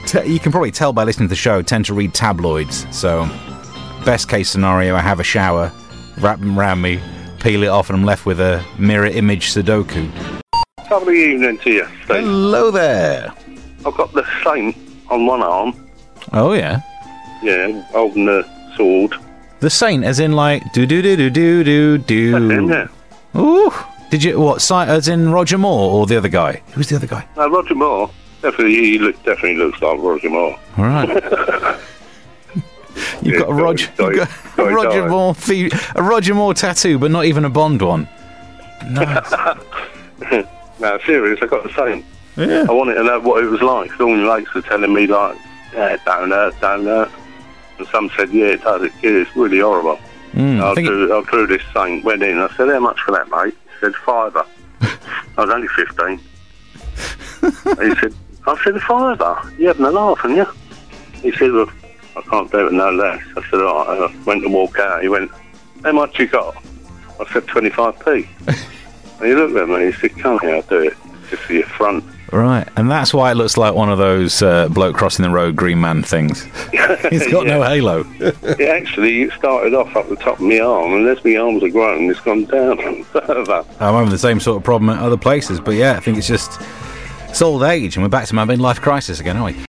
t- 0.06 0.24
you 0.24 0.40
can 0.40 0.50
probably 0.50 0.70
tell 0.70 0.94
by 0.94 1.04
listening 1.04 1.28
to 1.28 1.32
the 1.32 1.36
show, 1.36 1.58
I 1.58 1.62
tend 1.62 1.84
to 1.86 1.94
read 1.94 2.14
tabloids. 2.14 2.86
So, 2.90 3.28
best 4.06 4.30
case 4.30 4.48
scenario, 4.48 4.96
I 4.96 5.00
have 5.00 5.20
a 5.20 5.24
shower, 5.24 5.70
wrap 6.20 6.38
them 6.40 6.58
around 6.58 6.80
me, 6.80 7.02
peel 7.40 7.62
it 7.62 7.68
off, 7.68 7.90
and 7.90 7.98
I'm 7.98 8.04
left 8.04 8.26
with 8.26 8.40
a 8.40 8.64
mirror 8.78 9.06
image 9.06 9.52
Sudoku. 9.52 10.10
Lovely 10.90 11.32
evening 11.34 11.58
to 11.58 11.70
you, 11.70 11.84
Steve. 12.04 12.06
Hello 12.24 12.70
there. 12.70 13.32
I've 13.86 13.94
got 13.96 14.12
the 14.12 14.24
saint 14.44 14.76
on 15.10 15.26
one 15.26 15.42
arm, 15.42 15.74
Oh 16.32 16.52
yeah, 16.52 16.80
yeah, 17.42 17.82
holding 17.92 18.26
the 18.26 18.46
sword. 18.76 19.14
the 19.60 19.70
Saint, 19.70 20.04
as 20.04 20.20
in 20.20 20.32
like 20.32 20.62
do 20.72 20.84
do 20.86 21.00
do 21.02 21.16
do 21.16 21.30
do 21.64 21.98
do 21.98 22.32
That's 22.32 22.44
him, 22.52 22.66
do. 22.68 22.72
yeah. 22.74 23.40
Ooh, 23.40 23.72
did 24.10 24.24
you 24.24 24.38
what? 24.40 24.60
Si- 24.60 24.74
as 24.74 25.08
in 25.08 25.30
Roger 25.30 25.58
Moore 25.58 25.92
or 25.92 26.06
the 26.06 26.16
other 26.16 26.28
guy? 26.28 26.60
Who's 26.72 26.88
the 26.88 26.96
other 26.96 27.06
guy? 27.06 27.26
No, 27.36 27.48
Roger 27.48 27.74
Moore. 27.74 28.10
Definitely, 28.42 28.74
he 28.74 28.98
look, 28.98 29.16
definitely 29.24 29.56
looks 29.56 29.80
like 29.82 29.98
Roger 30.00 30.30
Moore. 30.30 30.58
All 30.76 30.84
right. 30.84 31.08
You've 33.22 33.34
Yeah, 33.34 33.38
got 33.40 33.50
a 33.50 33.54
Roger, 33.54 33.88
sorry, 33.96 34.16
got 34.16 34.28
sorry, 34.56 34.72
a 34.72 34.76
Roger 34.76 34.90
sorry. 34.90 35.10
Moore, 35.10 35.34
fe- 35.34 35.70
a 35.96 36.02
Roger 36.02 36.34
Moore 36.34 36.54
tattoo, 36.54 36.98
but 36.98 37.10
not 37.10 37.24
even 37.26 37.44
a 37.44 37.50
Bond 37.50 37.82
one. 37.82 38.08
Nice. 38.90 39.32
No, 40.80 40.96
serious, 41.04 41.40
I 41.42 41.46
got 41.46 41.64
the 41.64 41.72
same. 41.74 42.04
yeah. 42.36 42.64
I 42.68 42.72
wanted 42.72 42.94
to 42.94 43.02
know 43.02 43.18
what 43.18 43.42
it 43.42 43.48
was 43.48 43.60
like. 43.60 43.98
All 44.00 44.14
my 44.14 44.38
mates 44.38 44.54
were 44.54 44.62
telling 44.62 44.94
me, 44.94 45.08
like, 45.08 45.36
yeah, 45.74 45.94
it 45.94 46.00
don't 46.04 46.30
hurt, 46.30 46.54
don't 46.60 46.84
hurt. 46.84 47.10
And 47.78 47.88
some 47.88 48.08
said, 48.16 48.30
yeah, 48.30 48.46
it 48.46 48.62
does, 48.62 48.88
it's 49.02 49.34
really 49.36 49.58
horrible. 49.58 49.98
Mm, 50.34 50.60
I 50.62 50.70
I, 50.70 50.74
think 50.76 50.88
it- 50.88 51.10
I 51.10 51.20
drew 51.22 51.48
this 51.48 51.62
thing, 51.72 52.02
went 52.04 52.22
in. 52.22 52.38
I 52.38 52.46
said, 52.56 52.68
how 52.68 52.78
much 52.78 53.00
for 53.00 53.10
that, 53.10 53.28
mate? 53.28 53.54
He 53.64 53.70
said, 53.86 53.94
fiver. 53.96 54.44
I 54.80 55.44
was 55.44 55.50
only 55.50 55.66
15. 55.66 56.18
he 56.20 57.94
said, 58.00 58.14
I 58.46 58.62
said, 58.62 58.76
a 58.76 58.80
fiver. 58.80 59.52
You 59.58 59.66
having 59.66 59.84
a 59.86 59.90
laugh, 59.90 60.18
aren't 60.22 60.36
you? 60.36 60.46
He 61.22 61.32
said, 61.32 61.50
well, 61.50 61.68
I 62.18 62.22
can't 62.22 62.50
do 62.50 62.66
it 62.66 62.72
no 62.72 62.90
less. 62.90 63.22
I 63.36 63.50
said, 63.50 63.60
all 63.60 63.86
right. 63.86 64.10
I 64.10 64.24
went 64.24 64.42
to 64.42 64.48
walk 64.48 64.78
out. 64.78 65.02
He 65.02 65.08
went, 65.08 65.30
how 65.84 65.92
much 65.92 66.18
you 66.18 66.26
got? 66.26 66.56
I 67.20 67.32
said, 67.32 67.46
25p. 67.46 68.28
and 69.20 69.26
he 69.26 69.34
looked 69.34 69.56
at 69.56 69.68
me 69.68 69.74
and 69.74 69.94
he 69.94 70.00
said, 70.00 70.18
come 70.18 70.38
here, 70.40 70.56
I'll 70.56 70.62
do 70.62 70.80
it. 70.80 70.96
Just 71.30 71.42
for 71.42 71.52
your 71.52 71.66
front. 71.66 72.04
Right, 72.32 72.68
and 72.76 72.90
that's 72.90 73.14
why 73.14 73.30
it 73.30 73.36
looks 73.36 73.56
like 73.56 73.74
one 73.74 73.90
of 73.90 73.96
those 73.96 74.42
uh, 74.42 74.68
bloke 74.68 74.96
crossing 74.96 75.22
the 75.22 75.30
road 75.30 75.56
green 75.56 75.80
man 75.80 76.02
things. 76.02 76.42
He's 77.10 77.26
got 77.30 77.46
no 77.46 77.62
halo. 77.64 78.04
It 78.18 78.68
actually 78.68 79.22
it 79.22 79.32
started 79.32 79.74
off 79.74 79.96
up 79.96 80.08
the 80.10 80.16
top 80.16 80.34
of 80.34 80.42
my 80.42 80.58
arm, 80.58 80.92
and 80.92 81.06
as 81.06 81.24
my 81.24 81.36
arms 81.36 81.62
are 81.62 81.70
grown, 81.70 82.10
it's 82.10 82.20
gone 82.20 82.44
down 82.44 83.02
further. 83.04 83.64
I'm 83.80 83.94
having 83.94 84.10
the 84.10 84.18
same 84.18 84.40
sort 84.40 84.58
of 84.58 84.64
problem 84.64 84.90
at 84.90 84.98
other 84.98 85.16
places, 85.16 85.58
but 85.58 85.74
yeah, 85.74 85.92
I 85.96 86.00
think 86.00 86.18
it's 86.18 86.26
just 86.26 86.60
it's 87.30 87.40
old 87.40 87.62
age, 87.62 87.96
and 87.96 88.04
we're 88.04 88.10
back 88.10 88.26
to 88.28 88.34
my 88.34 88.44
midlife 88.44 88.80
crisis 88.80 89.20
again, 89.20 89.38
aren't 89.38 89.56
we? 89.56 89.67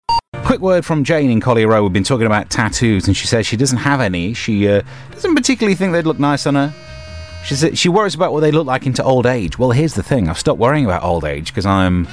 Quick 0.49 0.61
word 0.61 0.83
from 0.83 1.03
Jane 1.03 1.29
in 1.29 1.39
Collier 1.39 1.67
Row. 1.67 1.83
We've 1.83 1.93
been 1.93 2.03
talking 2.03 2.25
about 2.25 2.49
tattoos, 2.49 3.05
and 3.05 3.15
she 3.15 3.27
says 3.27 3.45
she 3.45 3.55
doesn't 3.55 3.77
have 3.77 4.01
any. 4.01 4.33
She 4.33 4.67
uh, 4.67 4.81
doesn't 5.11 5.35
particularly 5.35 5.75
think 5.75 5.93
they'd 5.93 6.07
look 6.07 6.17
nice 6.17 6.47
on 6.47 6.55
her. 6.55 6.73
She 7.45 7.53
says 7.53 7.77
she 7.77 7.87
worries 7.87 8.15
about 8.15 8.33
what 8.33 8.39
they 8.39 8.49
look 8.49 8.65
like 8.65 8.87
into 8.87 9.03
old 9.03 9.27
age. 9.27 9.59
Well, 9.59 9.69
here's 9.69 9.93
the 9.93 10.01
thing: 10.01 10.27
I've 10.27 10.39
stopped 10.39 10.59
worrying 10.59 10.85
about 10.85 11.03
old 11.03 11.23
age 11.23 11.49
because 11.49 11.67
I'm 11.67 12.05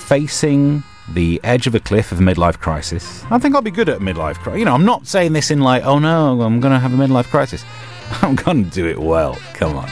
facing 0.00 0.82
the 1.12 1.40
edge 1.44 1.68
of 1.68 1.76
a 1.76 1.78
cliff 1.78 2.10
of 2.10 2.18
a 2.18 2.24
midlife 2.24 2.58
crisis. 2.58 3.22
I 3.30 3.38
think 3.38 3.54
I'll 3.54 3.62
be 3.62 3.70
good 3.70 3.88
at 3.88 4.00
midlife 4.00 4.38
crisis. 4.38 4.58
You 4.58 4.64
know, 4.64 4.74
I'm 4.74 4.84
not 4.84 5.06
saying 5.06 5.34
this 5.34 5.52
in 5.52 5.60
like, 5.60 5.84
oh 5.84 6.00
no, 6.00 6.42
I'm 6.42 6.58
going 6.58 6.72
to 6.72 6.80
have 6.80 6.92
a 6.92 6.96
midlife 6.96 7.26
crisis. 7.26 7.64
I'm 8.20 8.34
going 8.34 8.64
to 8.64 8.70
do 8.70 8.88
it 8.88 8.98
well. 8.98 9.38
Come 9.54 9.76
on, 9.76 9.88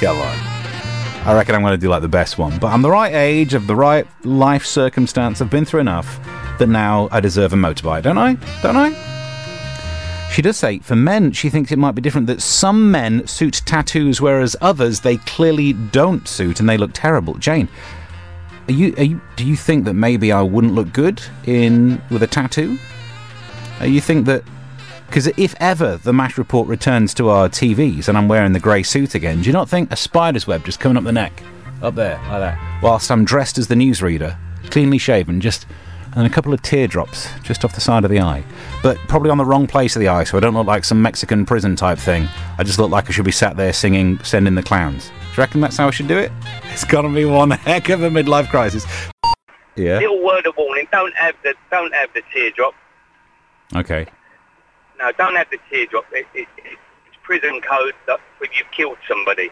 come 0.00 0.18
on. 0.18 0.36
I 1.24 1.32
reckon 1.32 1.54
I'm 1.54 1.62
going 1.62 1.74
to 1.74 1.78
do 1.78 1.90
like 1.90 2.02
the 2.02 2.08
best 2.08 2.38
one. 2.38 2.58
But 2.58 2.72
I'm 2.72 2.82
the 2.82 2.90
right 2.90 3.14
age, 3.14 3.54
of 3.54 3.68
the 3.68 3.76
right 3.76 4.04
life 4.24 4.66
circumstance. 4.66 5.40
I've 5.40 5.48
been 5.48 5.64
through 5.64 5.82
enough 5.82 6.18
that 6.58 6.68
now 6.68 7.08
I 7.10 7.20
deserve 7.20 7.52
a 7.52 7.56
motorbike, 7.56 8.02
don't 8.02 8.18
I? 8.18 8.34
Don't 8.62 8.76
I? 8.76 8.94
She 10.30 10.42
does 10.42 10.56
say, 10.56 10.80
for 10.80 10.96
men, 10.96 11.32
she 11.32 11.48
thinks 11.48 11.72
it 11.72 11.78
might 11.78 11.94
be 11.94 12.02
different 12.02 12.26
that 12.26 12.42
some 12.42 12.90
men 12.90 13.26
suit 13.26 13.62
tattoos, 13.64 14.20
whereas 14.20 14.54
others 14.60 15.00
they 15.00 15.16
clearly 15.18 15.72
don't 15.72 16.28
suit 16.28 16.60
and 16.60 16.68
they 16.68 16.76
look 16.76 16.90
terrible. 16.92 17.34
Jane, 17.34 17.68
are 18.68 18.72
you, 18.72 18.94
are 18.98 19.04
you, 19.04 19.20
do 19.36 19.46
you 19.46 19.56
think 19.56 19.84
that 19.84 19.94
maybe 19.94 20.32
I 20.32 20.42
wouldn't 20.42 20.74
look 20.74 20.92
good 20.92 21.22
in 21.44 22.02
with 22.10 22.22
a 22.22 22.26
tattoo? 22.26 22.78
Uh, 23.80 23.84
you 23.84 24.00
think 24.00 24.26
that 24.26 24.42
because 25.06 25.28
if 25.38 25.54
ever 25.60 25.96
the 25.98 26.12
MASH 26.12 26.36
report 26.36 26.68
returns 26.68 27.14
to 27.14 27.28
our 27.28 27.48
TVs 27.48 28.08
and 28.08 28.18
I'm 28.18 28.28
wearing 28.28 28.52
the 28.52 28.60
grey 28.60 28.82
suit 28.82 29.14
again, 29.14 29.40
do 29.40 29.46
you 29.46 29.52
not 29.52 29.68
think 29.68 29.92
a 29.92 29.96
spider's 29.96 30.46
web 30.46 30.64
just 30.64 30.80
coming 30.80 30.96
up 30.96 31.04
the 31.04 31.12
neck, 31.12 31.42
up 31.80 31.94
there 31.94 32.18
like 32.28 32.40
that, 32.40 32.82
whilst 32.82 33.10
I'm 33.10 33.24
dressed 33.24 33.56
as 33.56 33.68
the 33.68 33.76
newsreader, 33.76 34.36
cleanly 34.70 34.98
shaven, 34.98 35.40
just 35.40 35.66
and 36.16 36.26
a 36.26 36.30
couple 36.30 36.52
of 36.52 36.62
teardrops 36.62 37.28
just 37.42 37.64
off 37.64 37.74
the 37.74 37.80
side 37.80 38.02
of 38.02 38.10
the 38.10 38.20
eye, 38.20 38.42
but 38.82 38.96
probably 39.06 39.30
on 39.30 39.36
the 39.36 39.44
wrong 39.44 39.66
place 39.66 39.94
of 39.94 40.00
the 40.00 40.08
eye, 40.08 40.24
so 40.24 40.38
I 40.38 40.40
don't 40.40 40.54
look 40.54 40.66
like 40.66 40.82
some 40.82 41.00
Mexican 41.00 41.44
prison 41.44 41.76
type 41.76 41.98
thing. 41.98 42.26
I 42.58 42.64
just 42.64 42.78
look 42.78 42.90
like 42.90 43.08
I 43.08 43.12
should 43.12 43.26
be 43.26 43.32
sat 43.32 43.56
there 43.56 43.72
singing 43.72 44.18
"Send 44.24 44.48
in 44.48 44.54
the 44.54 44.62
Clowns." 44.62 45.08
Do 45.08 45.12
you 45.12 45.38
reckon 45.38 45.60
that's 45.60 45.76
how 45.76 45.86
I 45.86 45.90
should 45.90 46.08
do 46.08 46.16
it? 46.18 46.32
It's 46.72 46.84
gonna 46.84 47.14
be 47.14 47.26
one 47.26 47.50
heck 47.68 47.90
of 47.90 48.02
a 48.02 48.08
midlife 48.08 48.48
crisis. 48.48 48.86
Yeah. 49.76 49.98
Little 49.98 50.24
word 50.24 50.46
of 50.46 50.56
warning: 50.56 50.88
don't 50.90 51.14
have 51.14 51.36
the 51.42 51.54
don't 51.70 51.94
have 51.94 52.08
the 52.14 52.22
teardrop. 52.32 52.74
Okay. 53.74 54.06
No, 54.98 55.12
don't 55.12 55.36
have 55.36 55.50
the 55.50 55.58
teardrop. 55.68 56.06
It, 56.12 56.26
it, 56.34 56.48
it, 56.56 56.78
it's 57.06 57.16
prison 57.22 57.60
code 57.60 57.94
that 58.06 58.18
if 58.40 58.50
you've 58.58 58.70
killed 58.70 58.96
somebody. 59.06 59.50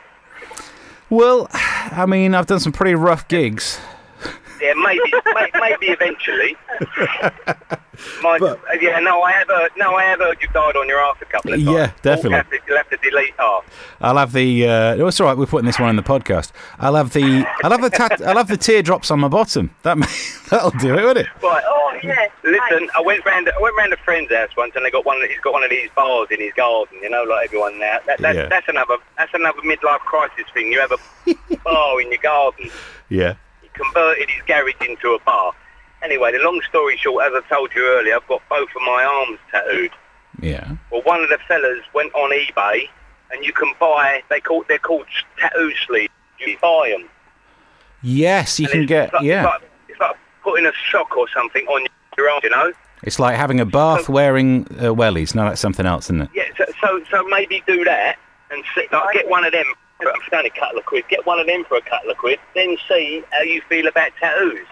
Well, 1.10 1.48
I 1.52 2.06
mean, 2.06 2.34
I've 2.34 2.46
done 2.46 2.60
some 2.60 2.72
pretty 2.72 2.94
rough 2.94 3.28
gigs. 3.28 3.78
Yeah, 4.64 4.72
maybe, 4.82 5.12
may, 5.34 5.50
maybe 5.60 5.86
eventually. 5.92 6.56
My, 8.22 8.38
yeah, 8.80 8.98
no, 8.98 9.22
I 9.22 9.30
have 9.32 9.46
heard, 9.46 9.70
no, 9.76 9.94
I 9.94 10.02
have 10.04 10.18
heard 10.18 10.38
you 10.40 10.48
died 10.48 10.74
on 10.76 10.88
your 10.88 10.98
ass 10.98 11.16
a 11.20 11.26
couple 11.26 11.52
of 11.52 11.60
times. 11.62 11.70
Yeah, 11.70 11.92
definitely. 12.02 12.30
You'll 12.30 12.38
have 12.38 12.50
to, 12.50 12.58
you'll 12.66 12.76
have 12.76 12.90
to 12.90 12.96
delete 12.96 13.34
half. 13.38 13.64
I'll 14.00 14.16
have 14.16 14.32
the. 14.32 14.66
Uh, 14.66 14.96
oh, 14.96 15.06
it's 15.06 15.20
all 15.20 15.26
right. 15.28 15.36
We're 15.36 15.46
putting 15.46 15.66
this 15.66 15.78
one 15.78 15.90
in 15.90 15.96
the 15.96 16.02
podcast. 16.02 16.50
I'll 16.78 16.96
have 16.96 17.12
the. 17.12 17.46
I'll 17.62 17.70
have 17.70 17.82
the. 17.82 17.90
Tat- 17.90 18.20
I'll 18.26 18.36
have 18.36 18.48
the 18.48 18.56
teardrops 18.56 19.10
on 19.12 19.20
my 19.20 19.28
bottom. 19.28 19.70
That 19.82 19.96
may, 19.98 20.06
that'll 20.50 20.70
do 20.72 20.98
it, 20.98 21.04
won't 21.04 21.18
it? 21.18 21.26
Right. 21.42 21.62
Oh, 21.66 21.98
yeah. 22.02 22.26
Listen, 22.42 22.80
nice. 22.80 22.90
I 22.96 23.00
went 23.00 23.24
round. 23.24 23.48
I 23.56 23.60
went 23.60 23.76
round 23.76 23.92
a 23.92 23.96
friend's 23.98 24.32
house 24.32 24.50
once, 24.56 24.72
and 24.74 24.84
they 24.84 24.90
got 24.90 25.04
one. 25.06 25.18
He's 25.28 25.38
got 25.40 25.52
one 25.52 25.62
of 25.62 25.70
these 25.70 25.88
bars 25.94 26.28
in 26.32 26.40
his 26.40 26.52
garden. 26.54 26.98
You 27.00 27.10
know, 27.10 27.22
like 27.22 27.44
everyone 27.46 27.78
now. 27.78 27.98
That, 28.06 28.18
that, 28.20 28.34
Yeah. 28.34 28.46
That's 28.46 28.68
another. 28.68 28.96
That's 29.18 29.32
another 29.34 29.60
midlife 29.60 30.00
crisis 30.00 30.46
thing. 30.52 30.72
You 30.72 30.80
have 30.80 30.92
a 30.92 31.34
bar 31.64 32.00
in 32.00 32.10
your 32.10 32.20
garden. 32.22 32.70
Yeah. 33.10 33.34
Converted 33.74 34.28
his 34.30 34.42
garage 34.46 34.74
into 34.88 35.10
a 35.14 35.18
bar. 35.20 35.52
Anyway, 36.02 36.32
the 36.32 36.38
long 36.38 36.60
story 36.68 36.96
short, 36.96 37.24
as 37.26 37.32
I 37.34 37.48
told 37.54 37.70
you 37.74 37.84
earlier, 37.86 38.16
I've 38.16 38.26
got 38.28 38.42
both 38.48 38.68
of 38.68 38.82
my 38.86 39.04
arms 39.04 39.38
tattooed. 39.50 39.90
Yeah. 40.40 40.72
Well, 40.90 41.02
one 41.02 41.22
of 41.22 41.28
the 41.30 41.38
fellas 41.48 41.80
went 41.94 42.12
on 42.14 42.30
eBay, 42.30 42.88
and 43.32 43.44
you 43.44 43.52
can 43.52 43.72
buy. 43.80 44.22
They 44.30 44.40
call 44.40 44.64
they're 44.68 44.78
called 44.78 45.06
tattoo 45.38 45.72
sleeves. 45.86 46.12
You 46.38 46.56
buy 46.60 46.94
them. 46.96 47.08
Yes, 48.02 48.60
you 48.60 48.66
And 48.66 48.72
can 48.72 48.86
get. 48.86 49.12
like, 49.14 49.22
Yeah. 49.22 49.44
It's 49.44 49.46
like, 49.62 49.70
it's 49.88 50.00
like 50.00 50.16
putting 50.42 50.66
a 50.66 50.72
sock 50.92 51.16
or 51.16 51.26
something 51.34 51.66
on 51.66 51.86
your 52.18 52.28
arm. 52.30 52.40
You 52.42 52.50
know. 52.50 52.72
It's 53.02 53.18
like 53.18 53.36
having 53.36 53.60
a 53.60 53.66
bath 53.66 54.08
wearing 54.08 54.66
uh, 54.78 54.92
wellies. 54.94 55.34
No, 55.34 55.44
that's 55.44 55.60
something 55.60 55.86
else, 55.86 56.06
isn't 56.06 56.22
it? 56.22 56.30
Yeah, 56.34 56.44
so, 56.56 56.64
so 56.80 57.04
so 57.10 57.22
maybe 57.28 57.62
do 57.66 57.84
that 57.84 58.16
and 58.50 58.62
see, 58.74 58.86
like, 58.92 59.14
get 59.14 59.28
one 59.28 59.44
of 59.44 59.52
them. 59.52 59.66
For 60.04 60.36
a 60.36 60.50
couple 60.50 60.78
of 60.78 60.86
quid. 60.86 61.04
Get 61.08 61.26
one 61.26 61.38
of 61.38 61.46
them 61.46 61.64
for 61.64 61.76
a 61.76 61.82
couple 61.82 62.10
of 62.10 62.16
quid. 62.18 62.38
Then 62.54 62.76
see 62.88 63.22
how 63.30 63.42
you 63.42 63.62
feel 63.68 63.86
about 63.86 64.10
tattoos. 64.20 64.66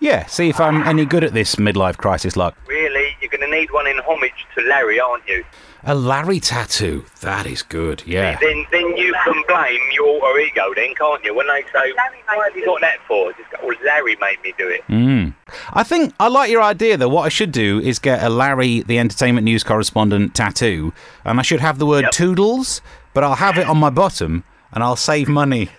Yeah. 0.00 0.26
See 0.26 0.48
if 0.48 0.60
I'm 0.60 0.82
any 0.82 1.04
good 1.06 1.24
at 1.24 1.32
this 1.32 1.56
midlife 1.56 1.96
crisis. 1.96 2.36
Like 2.36 2.54
Really, 2.68 3.16
you're 3.20 3.30
going 3.30 3.40
to 3.40 3.56
need 3.58 3.70
one 3.70 3.86
in 3.86 3.98
homage 4.00 4.46
to 4.56 4.62
Larry, 4.62 5.00
aren't 5.00 5.26
you? 5.26 5.44
a 5.88 5.94
Larry 5.94 6.40
tattoo. 6.40 7.04
That 7.20 7.46
is 7.46 7.62
good. 7.62 8.02
Yeah. 8.04 8.36
Then 8.40 8.66
then 8.72 8.96
you 8.96 9.14
can 9.24 9.42
blame 9.46 9.80
your 9.92 10.20
alter 10.20 10.40
ego 10.40 10.74
then, 10.74 10.94
can't 10.96 11.22
you? 11.24 11.32
When 11.32 11.46
they 11.46 11.62
say, 11.72 11.92
why 12.26 12.44
have 12.48 12.56
you 12.56 12.66
got 12.66 12.80
that 12.80 12.98
for? 13.06 13.32
Just 13.34 13.50
go, 13.52 13.58
well, 13.68 13.76
Larry 13.84 14.16
made 14.20 14.42
me 14.42 14.52
do 14.58 14.68
it. 14.68 14.82
Mm. 14.88 15.34
I 15.72 15.84
think 15.84 16.12
I 16.18 16.26
like 16.26 16.50
your 16.50 16.60
idea 16.62 16.96
though. 16.96 17.08
What 17.08 17.22
I 17.22 17.28
should 17.28 17.52
do 17.52 17.78
is 17.78 18.00
get 18.00 18.20
a 18.22 18.28
Larry, 18.28 18.80
the 18.82 18.98
entertainment 18.98 19.44
news 19.44 19.62
correspondent 19.62 20.34
tattoo, 20.34 20.92
and 21.24 21.38
I 21.38 21.42
should 21.42 21.60
have 21.60 21.78
the 21.78 21.86
word 21.86 22.02
Yep. 22.06 22.12
Toodles, 22.12 22.80
but 23.14 23.22
I'll 23.22 23.36
have 23.36 23.56
it 23.56 23.68
on 23.68 23.78
my 23.78 23.90
bottom, 23.90 24.42
and 24.76 24.84
I'll 24.84 24.94
save 24.94 25.26
money. 25.26 25.70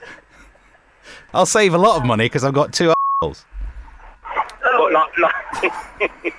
I'll 1.33 1.45
save 1.45 1.75
a 1.75 1.77
lot 1.77 1.97
of 1.97 2.05
money 2.05 2.25
because 2.25 2.43
I've 2.43 2.55
got 2.55 2.73
two 2.73 2.91
assholes. 3.21 3.45
But 4.63 4.91
like, 4.91 5.17
like, 5.19 6.33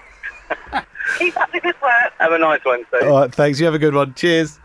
Keep 1.19 1.41
up 1.41 1.53
the 1.53 1.61
good 1.61 1.75
work. 1.81 2.13
have 2.19 2.33
a 2.33 2.39
nice 2.39 2.65
one, 2.65 2.85
Steve. 2.89 3.09
All 3.09 3.21
right, 3.21 3.33
thanks. 3.33 3.61
You 3.61 3.67
have 3.67 3.75
a 3.75 3.79
good 3.79 3.95
one. 3.95 4.13
Cheers. 4.15 4.59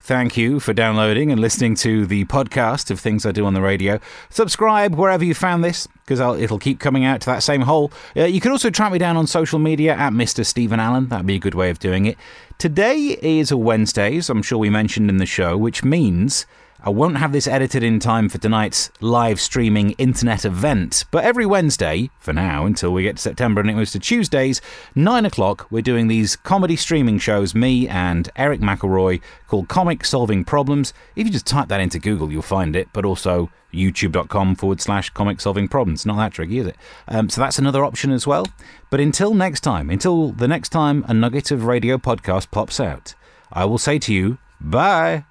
Thank 0.00 0.36
you 0.36 0.58
for 0.58 0.72
downloading 0.72 1.30
and 1.30 1.40
listening 1.40 1.76
to 1.76 2.04
the 2.06 2.24
podcast 2.24 2.90
of 2.90 2.98
things 2.98 3.24
I 3.24 3.30
do 3.32 3.46
on 3.46 3.54
the 3.54 3.60
radio. 3.60 4.00
Subscribe 4.30 4.96
wherever 4.96 5.24
you 5.24 5.34
found 5.34 5.62
this 5.62 5.86
because 6.04 6.18
it'll 6.40 6.58
keep 6.58 6.80
coming 6.80 7.04
out 7.04 7.20
to 7.20 7.26
that 7.26 7.44
same 7.44 7.60
hole. 7.62 7.92
Uh, 8.16 8.24
you 8.24 8.40
can 8.40 8.50
also 8.50 8.70
track 8.70 8.90
me 8.92 8.98
down 8.98 9.16
on 9.16 9.26
social 9.28 9.58
media 9.60 9.94
at 9.94 10.12
Mr. 10.12 10.44
Stephen 10.44 10.80
Allen. 10.80 11.08
That'd 11.08 11.26
be 11.26 11.36
a 11.36 11.40
good 11.40 11.54
way 11.54 11.70
of 11.70 11.78
doing 11.78 12.06
it. 12.06 12.18
Today 12.58 13.18
is 13.22 13.52
a 13.52 13.56
Wednesday, 13.56 14.16
as 14.16 14.30
I'm 14.30 14.42
sure 14.42 14.58
we 14.58 14.70
mentioned 14.70 15.10
in 15.10 15.18
the 15.18 15.26
show, 15.26 15.56
which 15.56 15.84
means 15.84 16.46
I 16.80 16.90
won't 16.90 17.16
have 17.16 17.32
this 17.32 17.48
edited 17.48 17.82
in 17.82 18.00
time 18.00 18.28
for 18.28 18.38
tonight's 18.38 18.90
live 19.00 19.40
streaming 19.40 19.92
internet 19.92 20.44
event, 20.44 21.04
but 21.10 21.24
every 21.24 21.46
Wednesday, 21.46 22.10
for 22.18 22.32
now, 22.32 22.66
until 22.66 22.92
we 22.92 23.02
get 23.02 23.16
to 23.16 23.22
September 23.22 23.60
and 23.60 23.70
it 23.70 23.74
moves 23.74 23.92
to 23.92 23.98
Tuesdays, 23.98 24.60
9 24.94 25.24
o'clock, 25.24 25.66
we're 25.70 25.82
doing 25.82 26.08
these 26.08 26.36
comedy 26.36 26.76
streaming 26.76 27.18
shows, 27.18 27.54
me 27.54 27.88
and 27.88 28.28
Eric 28.36 28.60
McElroy, 28.60 29.20
called 29.48 29.68
Comic 29.68 30.04
Solving 30.04 30.44
Problems. 30.44 30.92
If 31.16 31.26
you 31.26 31.32
just 31.32 31.46
type 31.46 31.68
that 31.68 31.80
into 31.80 31.98
Google, 31.98 32.30
you'll 32.30 32.42
find 32.42 32.76
it, 32.76 32.88
but 32.92 33.04
also 33.04 33.50
youtube.com 33.72 34.56
forward 34.56 34.80
slash 34.80 35.10
comic 35.10 35.40
solving 35.40 35.68
problems. 35.68 36.06
Not 36.06 36.16
that 36.16 36.32
tricky, 36.32 36.58
is 36.58 36.66
it? 36.68 36.76
Um, 37.08 37.28
so 37.28 37.40
that's 37.40 37.58
another 37.58 37.84
option 37.84 38.10
as 38.10 38.26
well. 38.26 38.46
But 38.90 39.00
until 39.00 39.34
next 39.34 39.60
time, 39.60 39.90
until 39.90 40.32
the 40.32 40.48
next 40.48 40.70
time 40.70 41.04
a 41.08 41.14
nugget 41.14 41.50
of 41.50 41.64
radio 41.64 41.98
podcast 41.98 42.50
pops 42.50 42.80
out, 42.80 43.14
I 43.52 43.64
will 43.64 43.78
say 43.78 43.98
to 44.00 44.12
you, 44.12 44.38
bye. 44.60 45.24